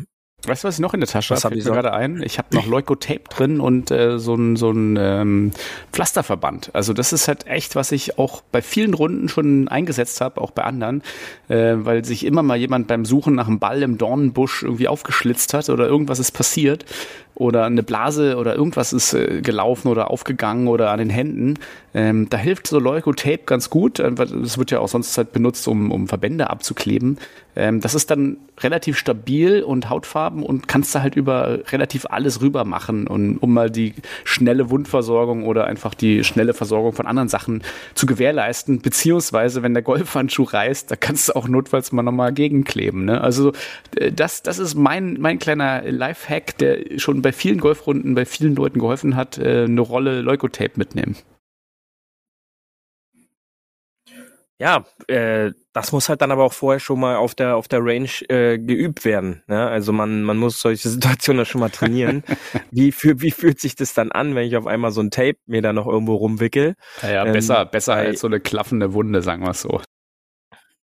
[0.44, 1.44] Weißt du, was ich noch in der Tasche habe?
[1.44, 2.20] Hab ich mir gerade ein.
[2.24, 5.52] Ich habe noch Leukotape drin und äh, so ein, so ein ähm,
[5.92, 6.74] Pflasterverband.
[6.74, 10.50] Also das ist halt echt, was ich auch bei vielen Runden schon eingesetzt habe, auch
[10.50, 11.02] bei anderen,
[11.48, 15.54] äh, weil sich immer mal jemand beim Suchen nach einem Ball im Dornenbusch irgendwie aufgeschlitzt
[15.54, 16.86] hat oder irgendwas ist passiert
[17.42, 21.58] oder eine Blase oder irgendwas ist äh, gelaufen oder aufgegangen oder an den Händen.
[21.92, 23.98] Ähm, da hilft so Leukotape ganz gut.
[23.98, 27.18] Das wird ja auch sonst halt benutzt, um, um Verbände abzukleben.
[27.54, 32.40] Ähm, das ist dann relativ stabil und hautfarben und kannst da halt über relativ alles
[32.40, 37.28] rüber machen, und, um mal die schnelle Wundversorgung oder einfach die schnelle Versorgung von anderen
[37.28, 37.62] Sachen
[37.94, 38.80] zu gewährleisten.
[38.80, 43.04] Beziehungsweise, wenn der Golfhandschuh reißt, da kannst du auch notfalls mal nochmal gegenkleben.
[43.04, 43.20] Ne?
[43.20, 43.52] Also
[43.96, 48.54] äh, das, das ist mein, mein kleiner Lifehack, der schon bei vielen Golfrunden, bei vielen
[48.54, 51.16] Leuten geholfen hat, äh, eine Rolle Leukotape mitnehmen.
[54.62, 57.80] Ja, äh, das muss halt dann aber auch vorher schon mal auf der auf der
[57.84, 59.42] Range äh, geübt werden.
[59.48, 59.68] Ne?
[59.68, 62.22] Also man man muss solche Situationen schon mal trainieren.
[62.70, 65.38] wie für, wie fühlt sich das dann an, wenn ich auf einmal so ein Tape
[65.46, 66.76] mir da noch irgendwo rumwickel?
[67.02, 69.80] Ja, ja ähm, besser besser als so eine klaffende Wunde, sagen wir so.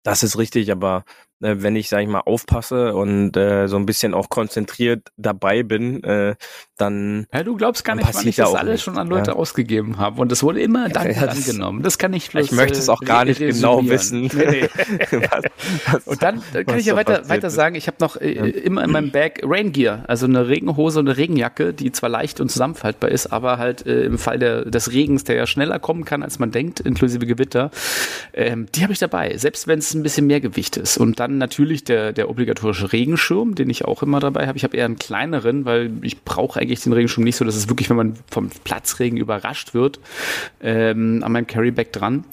[0.01, 1.03] Das ist richtig, aber
[1.41, 5.63] äh, wenn ich, sag ich mal, aufpasse und äh, so ein bisschen auch konzentriert dabei
[5.63, 6.35] bin, äh,
[6.77, 7.27] dann.
[7.33, 9.37] Ja, du glaubst gar nicht, wann ich das alles schon an Leute ja.
[9.37, 10.21] ausgegeben habe.
[10.21, 11.81] Und es wurde immer dann ja, angenommen.
[11.83, 14.29] Das kann ich bloß, Ich möchte es auch gar nicht genau wissen.
[14.33, 14.69] Nee, nee.
[15.29, 15.43] was,
[15.91, 18.83] was, und dann, dann kann ich ja weiter, weiter sagen, ich habe noch äh, immer
[18.83, 22.49] in meinem Bag Rain Gear, also eine Regenhose und eine Regenjacke, die zwar leicht und
[22.49, 26.23] zusammenfaltbar ist, aber halt äh, im Fall der, des Regens, der ja schneller kommen kann,
[26.23, 27.71] als man denkt, inklusive Gewitter,
[28.33, 30.97] ähm, die habe ich dabei, selbst wenn es ein bisschen mehr Gewicht ist.
[30.97, 34.57] Und dann dann natürlich der, der obligatorische Regenschirm, den ich auch immer dabei habe.
[34.57, 37.69] Ich habe eher einen kleineren, weil ich brauche eigentlich den Regenschirm nicht so, dass es
[37.69, 39.99] wirklich, wenn man vom Platzregen überrascht wird,
[40.61, 42.25] ähm, an meinem Carryback dran.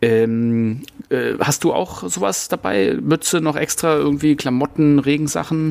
[0.00, 2.96] Ähm, äh, hast du auch sowas dabei?
[3.00, 5.70] Mütze noch extra, irgendwie Klamotten, Regensachen?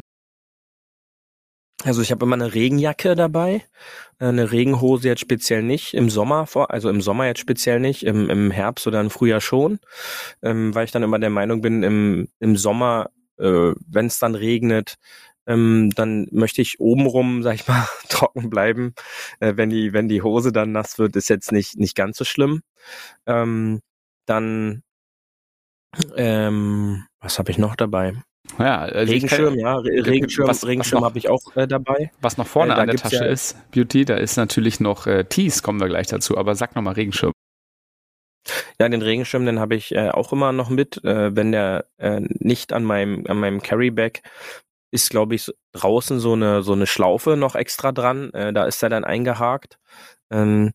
[1.84, 3.63] Also ich habe immer eine Regenjacke dabei,
[4.19, 8.30] eine Regenhose jetzt speziell nicht, im Sommer vor, also im Sommer jetzt speziell nicht, im,
[8.32, 9.80] im Herbst oder im Frühjahr schon,
[10.41, 14.34] ähm, weil ich dann immer der Meinung bin, im, im Sommer, äh, wenn es dann
[14.34, 14.95] regnet,
[15.45, 18.93] ähm, dann möchte ich obenrum, sag ich mal, trocken bleiben.
[19.39, 22.25] Äh, wenn die, wenn die Hose dann nass wird, ist jetzt nicht nicht ganz so
[22.25, 22.61] schlimm.
[23.28, 23.82] Ähm,
[24.25, 24.84] dann,
[26.15, 28.13] ähm, was habe ich noch dabei?
[28.59, 32.11] Ja, also Regenschirm, kann, ja, Regenschirm, was, Regenschirm habe ich auch äh, dabei.
[32.21, 35.25] Was noch vorne äh, an der Tasche ja, ist, Beauty, da ist natürlich noch äh,
[35.25, 37.33] Tees, kommen wir gleich dazu, aber sag nochmal Regenschirm.
[38.79, 42.21] Ja, den Regenschirm, den habe ich äh, auch immer noch mit, äh, wenn der äh,
[42.21, 44.21] nicht an meinem an meinem Carryback
[44.91, 48.81] ist, glaube ich, draußen so eine so eine Schlaufe noch extra dran, äh, da ist
[48.81, 49.77] er dann eingehakt.
[50.31, 50.71] Ähm,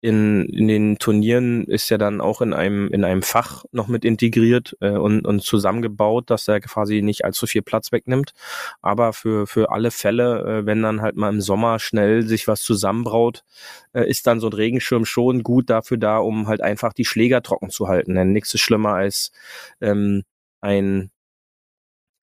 [0.00, 4.04] in, in den Turnieren ist ja dann auch in einem, in einem Fach noch mit
[4.04, 8.32] integriert äh, und, und zusammengebaut, dass er quasi nicht allzu viel Platz wegnimmt.
[8.80, 12.62] Aber für, für alle Fälle, äh, wenn dann halt mal im Sommer schnell sich was
[12.62, 13.44] zusammenbraut,
[13.92, 17.42] äh, ist dann so ein Regenschirm schon gut dafür da, um halt einfach die Schläger
[17.42, 18.14] trocken zu halten.
[18.14, 19.32] Denn nichts ist schlimmer als
[19.80, 20.22] ähm,
[20.60, 21.10] ein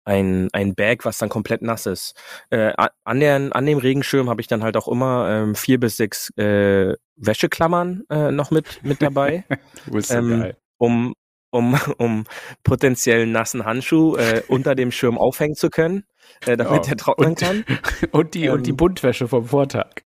[0.04, 2.14] ein, ein Bag, was dann komplett nass ist.
[2.50, 2.72] Äh,
[3.04, 6.30] an, der, an dem Regenschirm habe ich dann halt auch immer ähm, vier bis sechs
[6.36, 9.44] äh, Wäscheklammern äh, noch mit, mit dabei.
[10.10, 11.14] ähm, um,
[11.50, 12.24] um, um
[12.62, 16.04] potenziellen nassen Handschuh äh, unter dem Schirm aufhängen zu können,
[16.46, 16.90] äh, damit oh.
[16.90, 17.64] er trocknen und, kann.
[18.12, 20.02] Und die, ähm, und die Buntwäsche vom Vortag.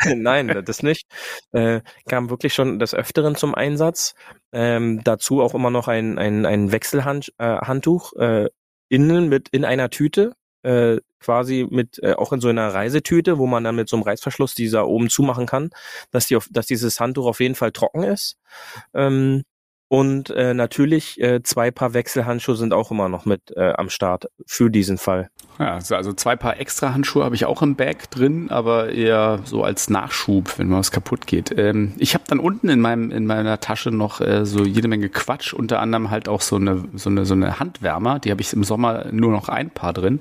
[0.14, 1.06] Nein, das nicht.
[1.52, 4.14] Äh, kam wirklich schon des Öfteren zum Einsatz.
[4.52, 8.48] Ähm, dazu auch immer noch ein, ein, ein Wechselhandtuch, äh,
[8.90, 13.46] innen mit in einer Tüte, äh, quasi mit äh, auch in so einer Reisetüte, wo
[13.46, 15.70] man dann mit so einem Reißverschluss dieser oben zumachen kann,
[16.10, 18.36] dass die auf, dass dieses Handtuch auf jeden Fall trocken ist.
[18.94, 19.44] Ähm,
[19.92, 24.28] Und äh, natürlich äh, zwei Paar Wechselhandschuhe sind auch immer noch mit äh, am Start
[24.46, 25.30] für diesen Fall.
[25.60, 29.62] Ja, also zwei Paar extra Handschuhe habe ich auch im Bag drin, aber eher so
[29.62, 31.52] als Nachschub, wenn mal was kaputt geht.
[31.58, 35.10] Ähm, ich habe dann unten in meinem in meiner Tasche noch äh, so jede Menge
[35.10, 38.54] Quatsch, unter anderem halt auch so eine so eine so eine Handwärmer, die habe ich
[38.54, 40.20] im Sommer nur noch ein Paar drin.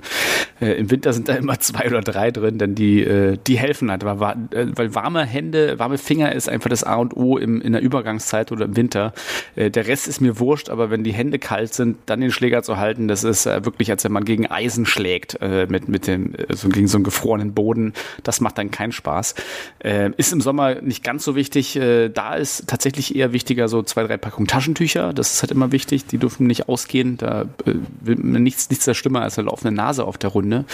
[0.59, 3.89] Äh, Im Winter sind da immer zwei oder drei drin, denn die äh, die helfen
[3.91, 7.61] halt, weil, äh, weil warme Hände, warme Finger ist einfach das A und O im,
[7.61, 9.13] in der Übergangszeit oder im Winter.
[9.59, 12.63] Äh, der Rest ist mir wurscht, aber wenn die Hände kalt sind, dann den Schläger
[12.63, 16.07] zu halten, das ist äh, wirklich, als wenn man gegen Eisen schlägt äh, mit, mit
[16.07, 17.93] dem, äh, so gegen so einen gefrorenen Boden.
[18.23, 19.35] Das macht dann keinen Spaß.
[19.79, 21.79] Äh, ist im Sommer nicht ganz so wichtig.
[21.79, 25.13] Da ist tatsächlich eher wichtiger so zwei, drei Packungen Taschentücher.
[25.13, 26.05] Das ist halt immer wichtig.
[26.05, 27.17] Die dürfen nicht ausgehen.
[27.17, 30.65] Da will nichts, nichts der schlimmer als eine laufende Nase auf der Runde.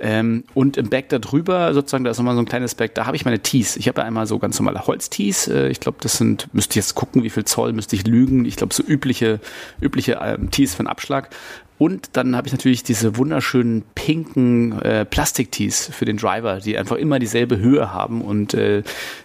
[0.00, 3.06] Ähm, und im Bag da drüber, sozusagen, da ist nochmal so ein kleines Bag, da
[3.06, 3.76] habe ich meine Tees.
[3.76, 5.48] Ich habe einmal so ganz normale Holztees.
[5.48, 8.23] Ich glaube, das sind, müsste ich jetzt gucken, wie viel Zoll müsste ich lügen.
[8.46, 9.40] Ich glaube, so übliche,
[9.80, 11.30] übliche ähm, Tees für einen Abschlag.
[11.76, 16.96] Und dann habe ich natürlich diese wunderschönen pinken äh, Plastiktees für den Driver, die einfach
[16.96, 18.84] immer dieselbe Höhe haben und äh,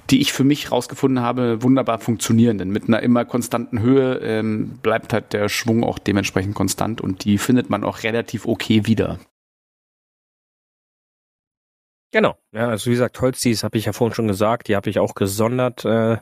[0.10, 2.58] die ich für mich rausgefunden habe, wunderbar funktionieren.
[2.58, 7.24] Denn mit einer immer konstanten Höhe ähm, bleibt halt der Schwung auch dementsprechend konstant und
[7.24, 9.20] die findet man auch relativ okay wieder.
[12.12, 14.98] Genau, ja, also wie gesagt, Holztees habe ich ja vorhin schon gesagt, die habe ich
[14.98, 16.18] auch gesondert äh,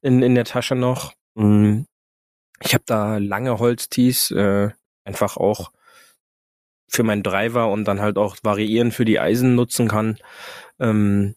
[0.00, 1.12] in, in der Tasche noch.
[1.34, 1.82] Mm,
[2.64, 4.70] ich habe da lange Holztees, äh,
[5.04, 5.72] einfach auch
[6.88, 10.18] für meinen Driver und dann halt auch variieren für die Eisen nutzen kann.
[10.78, 11.34] Ähm,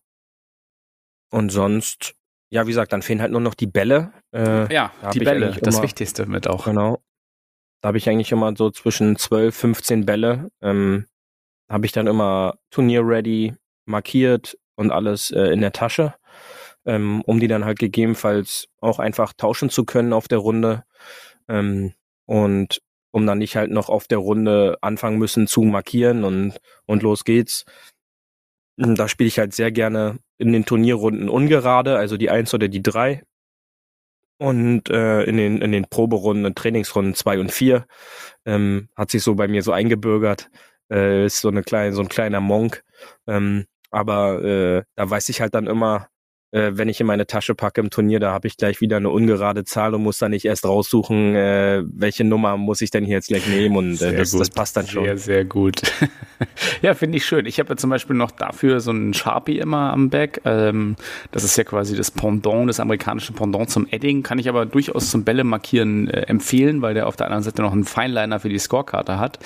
[1.31, 2.15] und sonst,
[2.49, 4.11] ja, wie gesagt, dann fehlen halt nur noch die Bälle.
[4.33, 6.65] Äh, ja, die Bälle, das immer, Wichtigste mit auch.
[6.65, 7.01] Genau.
[7.81, 10.51] Da habe ich eigentlich immer so zwischen 12, 15 Bälle.
[10.61, 11.05] Ähm,
[11.69, 13.55] habe ich dann immer Turnier-ready
[13.85, 16.13] markiert und alles äh, in der Tasche,
[16.85, 20.83] ähm, um die dann halt gegebenenfalls auch einfach tauschen zu können auf der Runde.
[21.47, 21.93] Ähm,
[22.25, 22.81] und
[23.11, 27.23] um dann nicht halt noch auf der Runde anfangen müssen zu markieren und, und los
[27.23, 27.65] geht's.
[28.77, 32.83] Da spiele ich halt sehr gerne in den Turnierrunden ungerade, also die Eins oder die
[32.83, 33.23] Drei.
[34.37, 37.85] Und äh, in den in den Proberunden, Trainingsrunden zwei und vier
[38.45, 40.49] ähm, hat sich so bei mir so eingebürgert.
[40.91, 42.83] Äh, ist so eine kleine, so ein kleiner Monk.
[43.27, 46.09] Ähm, aber äh, da weiß ich halt dann immer,
[46.55, 49.09] äh, wenn ich in meine Tasche packe im Turnier, da habe ich gleich wieder eine
[49.09, 53.15] ungerade Zahl und muss dann nicht erst raussuchen, äh, welche Nummer muss ich denn hier
[53.15, 55.03] jetzt gleich nehmen und äh, das, das, passt dann schon.
[55.03, 55.81] Sehr, sehr gut.
[56.81, 57.45] ja, finde ich schön.
[57.45, 60.41] Ich habe ja zum Beispiel noch dafür so einen Sharpie immer am Back.
[60.45, 60.95] Ähm,
[61.31, 64.23] das ist ja quasi das Pendant, das amerikanische Pendant zum Edding.
[64.23, 67.63] Kann ich aber durchaus zum Bälle markieren äh, empfehlen, weil der auf der anderen Seite
[67.63, 69.39] noch einen Fineliner für die Scorekarte hat.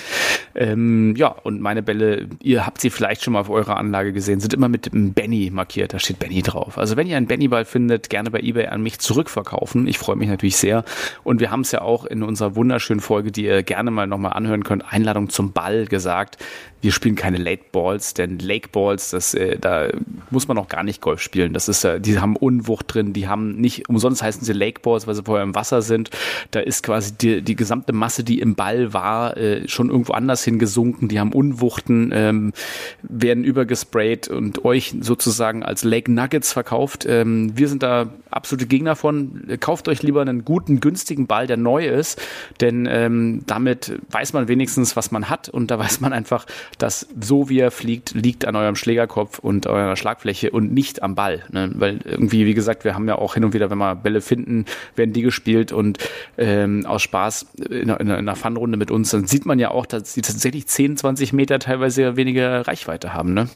[0.53, 4.39] Ähm, ja, und meine Bälle, ihr habt sie vielleicht schon mal auf eurer Anlage gesehen,
[4.39, 5.93] sind immer mit einem Benny markiert.
[5.93, 6.77] Da steht Benny drauf.
[6.77, 9.87] Also wenn ihr einen Bennyball findet, gerne bei eBay an mich zurückverkaufen.
[9.87, 10.83] Ich freue mich natürlich sehr.
[11.23, 14.33] Und wir haben es ja auch in unserer wunderschönen Folge, die ihr gerne mal nochmal
[14.33, 16.37] anhören könnt, Einladung zum Ball gesagt
[16.81, 19.89] wir spielen keine Late Balls, denn Lake Balls, das, äh, da
[20.29, 21.53] muss man noch gar nicht Golf spielen.
[21.53, 25.15] Das ist, die haben Unwucht drin, die haben nicht, umsonst heißen sie Lake Balls, weil
[25.15, 26.09] sie vorher im Wasser sind.
[26.51, 30.43] Da ist quasi die, die gesamte Masse, die im Ball war, äh, schon irgendwo anders
[30.43, 31.07] hingesunken.
[31.07, 32.53] Die haben Unwuchten, ähm,
[33.01, 37.05] werden übergesprayt und euch sozusagen als Lake Nuggets verkauft.
[37.07, 39.47] Ähm, wir sind da absolute Gegner von.
[39.59, 42.21] Kauft euch lieber einen guten, günstigen Ball, der neu ist,
[42.61, 46.45] denn ähm, damit weiß man wenigstens, was man hat und da weiß man einfach,
[46.77, 51.15] dass so wie er fliegt, liegt an eurem Schlägerkopf und eurer Schlagfläche und nicht am
[51.15, 51.43] Ball.
[51.51, 51.71] Ne?
[51.75, 54.65] Weil irgendwie, wie gesagt, wir haben ja auch hin und wieder, wenn wir Bälle finden,
[54.95, 55.97] werden die gespielt und
[56.37, 59.85] ähm, aus Spaß in einer, in einer Fun-Runde mit uns, dann sieht man ja auch,
[59.85, 63.33] dass sie tatsächlich 10, 20 Meter teilweise weniger Reichweite haben.
[63.33, 63.49] Ne?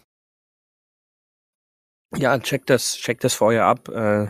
[2.18, 3.90] Ja, checkt das, checkt das vorher ab.
[3.90, 4.28] Äh,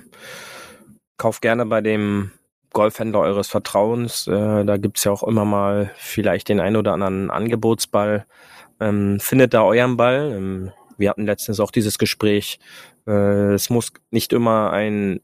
[1.18, 2.32] kauft gerne bei dem
[2.72, 4.28] Golfhändler eures Vertrauens.
[4.28, 8.26] Äh, da gibt's ja auch immer mal vielleicht den ein oder anderen Angebotsball.
[8.80, 10.34] Ähm, findet da euren Ball.
[10.36, 12.60] Ähm, wir hatten letztens auch dieses Gespräch.
[13.08, 15.20] Äh, es muss nicht immer ein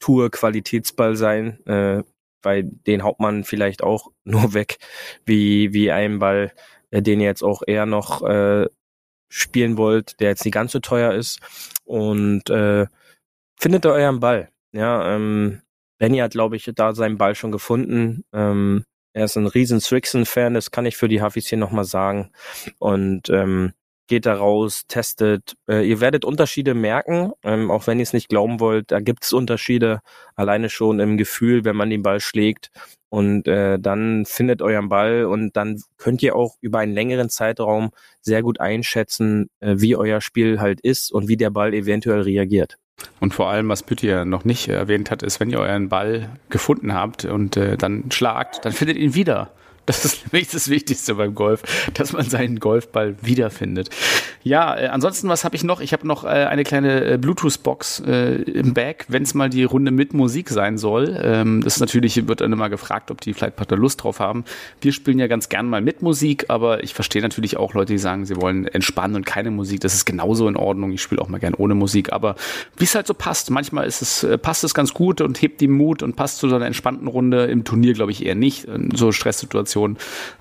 [0.00, 2.02] Tour-Qualitätsball sein, äh,
[2.42, 4.78] bei den haut man vielleicht auch nur weg,
[5.26, 6.52] wie, wie ein Ball,
[6.90, 8.66] äh, den jetzt auch eher noch äh,
[9.30, 11.40] spielen wollt, der jetzt nicht ganz so teuer ist.
[11.84, 12.86] Und äh,
[13.56, 14.50] findet da euren Ball.
[14.72, 15.62] Ja, ähm,
[15.98, 18.24] Benny hat, glaube ich, da seinen Ball schon gefunden.
[18.32, 22.30] Ähm, er ist ein riesen Strixon-Fan, das kann ich für die Hafis hier nochmal sagen.
[22.78, 23.72] Und ähm,
[24.10, 25.54] geht da raus, testet.
[25.68, 28.90] Äh, ihr werdet Unterschiede merken, ähm, auch wenn ihr es nicht glauben wollt.
[28.90, 30.00] Da gibt es Unterschiede
[30.34, 32.70] alleine schon im Gefühl, wenn man den Ball schlägt.
[33.08, 37.90] Und äh, dann findet euren Ball und dann könnt ihr auch über einen längeren Zeitraum
[38.20, 42.78] sehr gut einschätzen, äh, wie euer Spiel halt ist und wie der Ball eventuell reagiert.
[43.20, 46.30] Und vor allem, was Bütti ja noch nicht erwähnt hat, ist, wenn ihr euren Ball
[46.50, 49.52] gefunden habt und äh, dann schlagt, dann findet ihn wieder.
[49.90, 51.62] Das ist nämlich das Wichtigste beim Golf,
[51.94, 53.90] dass man seinen Golfball wiederfindet.
[54.44, 55.80] Ja, äh, ansonsten, was habe ich noch?
[55.80, 59.64] Ich habe noch äh, eine kleine äh, Bluetooth-Box äh, im Bag, wenn es mal die
[59.64, 61.18] Runde mit Musik sein soll.
[61.20, 64.44] Ähm, das natürlich, wird dann immer gefragt, ob die Flightpartner Lust drauf haben.
[64.80, 67.98] Wir spielen ja ganz gern mal mit Musik, aber ich verstehe natürlich auch Leute, die
[67.98, 69.80] sagen, sie wollen entspannen und keine Musik.
[69.80, 70.92] Das ist genauso in Ordnung.
[70.92, 72.36] Ich spiele auch mal gern ohne Musik, aber
[72.76, 73.50] wie es halt so passt.
[73.50, 76.48] Manchmal ist es, äh, passt es ganz gut und hebt die Mut und passt zu
[76.48, 77.46] so einer entspannten Runde.
[77.46, 78.66] Im Turnier glaube ich eher nicht.
[78.66, 79.79] In so Stresssituationen.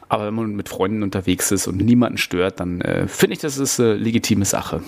[0.09, 3.57] Aber wenn man mit Freunden unterwegs ist und niemanden stört, dann äh, finde ich, das
[3.57, 4.81] ist eine legitime Sache.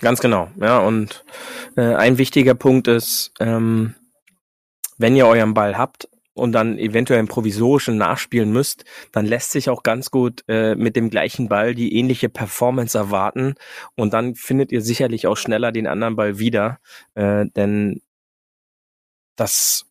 [0.00, 0.78] Ganz genau, ja.
[0.78, 1.24] Und
[1.76, 3.94] äh, ein wichtiger Punkt ist, ähm,
[4.98, 9.68] wenn ihr euren Ball habt und dann eventuell im provisorischen nachspielen müsst, dann lässt sich
[9.70, 13.54] auch ganz gut äh, mit dem gleichen Ball die ähnliche Performance erwarten
[13.96, 16.80] und dann findet ihr sicherlich auch schneller den anderen Ball wieder,
[17.14, 18.00] äh, denn
[19.36, 19.86] das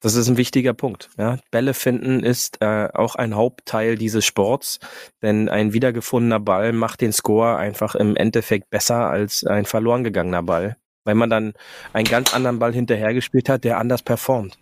[0.00, 1.08] das ist ein wichtiger Punkt.
[1.18, 1.38] Ja.
[1.50, 4.78] Bälle finden ist äh, auch ein Hauptteil dieses Sports,
[5.22, 10.42] denn ein wiedergefundener Ball macht den Score einfach im Endeffekt besser als ein verloren gegangener
[10.42, 11.54] Ball, weil man dann
[11.92, 14.58] einen ganz anderen Ball hinterhergespielt hat, der anders performt.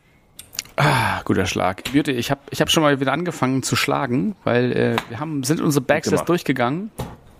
[0.76, 1.82] Ah, guter Schlag.
[1.94, 5.60] Ich habe ich hab schon mal wieder angefangen zu schlagen, weil äh, wir haben, sind
[5.60, 6.90] unsere Bags jetzt durchgegangen.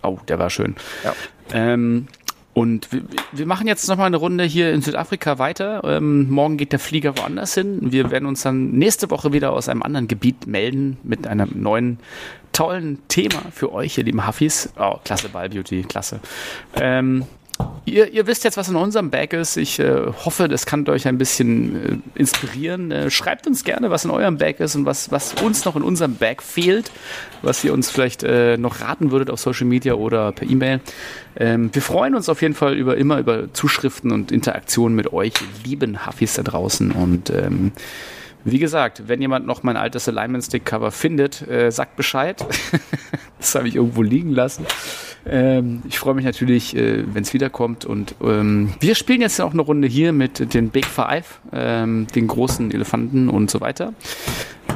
[0.03, 0.75] Oh, der war schön.
[1.03, 1.13] Ja.
[1.51, 2.07] Ähm,
[2.55, 3.03] und wir,
[3.33, 5.81] wir machen jetzt nochmal eine Runde hier in Südafrika weiter.
[5.83, 7.79] Ähm, morgen geht der Flieger woanders hin.
[7.91, 11.99] Wir werden uns dann nächste Woche wieder aus einem anderen Gebiet melden mit einem neuen
[12.53, 14.69] tollen Thema für euch, ihr lieben Huffis.
[14.79, 16.21] Oh, klasse Ball Beauty, klasse.
[16.75, 17.25] Ähm,
[17.85, 19.57] Ihr, ihr, wisst jetzt, was in unserem Bag ist.
[19.57, 22.91] Ich äh, hoffe, das kann euch ein bisschen äh, inspirieren.
[22.91, 25.83] Äh, schreibt uns gerne, was in eurem Bag ist und was, was uns noch in
[25.83, 26.91] unserem Bag fehlt,
[27.43, 30.81] was ihr uns vielleicht äh, noch raten würdet auf Social Media oder per E-Mail.
[31.37, 35.33] Ähm, wir freuen uns auf jeden Fall über immer über Zuschriften und Interaktionen mit euch,
[35.63, 36.91] lieben Huffis da draußen.
[36.91, 37.71] Und ähm,
[38.45, 42.45] wie gesagt, wenn jemand noch mein altes Alignment Stick Cover findet, äh, sagt Bescheid.
[43.39, 44.65] das habe ich irgendwo liegen lassen.
[45.25, 47.85] Ähm, ich freue mich natürlich, äh, wenn es wiederkommt.
[47.85, 52.27] Und ähm, wir spielen jetzt auch eine Runde hier mit den Big Five, ähm, den
[52.27, 53.93] großen Elefanten und so weiter.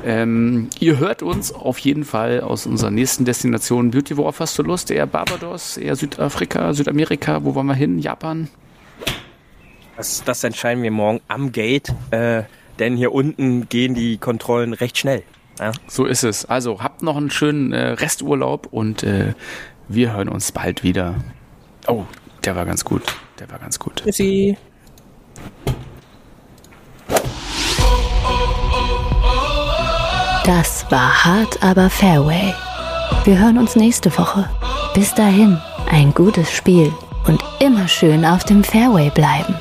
[0.03, 3.91] Ähm, ihr hört uns auf jeden Fall aus unserer nächsten Destination.
[3.91, 4.89] Beauty, worauf hast du Lust?
[4.89, 7.43] Eher Barbados, eher Südafrika, Südamerika?
[7.43, 7.99] Wo wollen wir hin?
[7.99, 8.47] Japan?
[9.95, 12.43] Das, das entscheiden wir morgen am Gate, äh,
[12.79, 15.23] denn hier unten gehen die Kontrollen recht schnell.
[15.59, 15.71] Ja.
[15.87, 16.45] So ist es.
[16.45, 19.33] Also habt noch einen schönen äh, Resturlaub und äh,
[19.87, 21.15] wir hören uns bald wieder.
[21.87, 22.05] Oh,
[22.45, 23.03] der war ganz gut.
[23.39, 24.01] Der war ganz gut.
[24.03, 24.57] Tschüssi.
[30.45, 32.53] Das war hart, aber Fairway.
[33.23, 34.49] Wir hören uns nächste Woche.
[34.95, 35.59] Bis dahin,
[35.91, 36.91] ein gutes Spiel
[37.27, 39.55] und immer schön auf dem Fairway bleiben.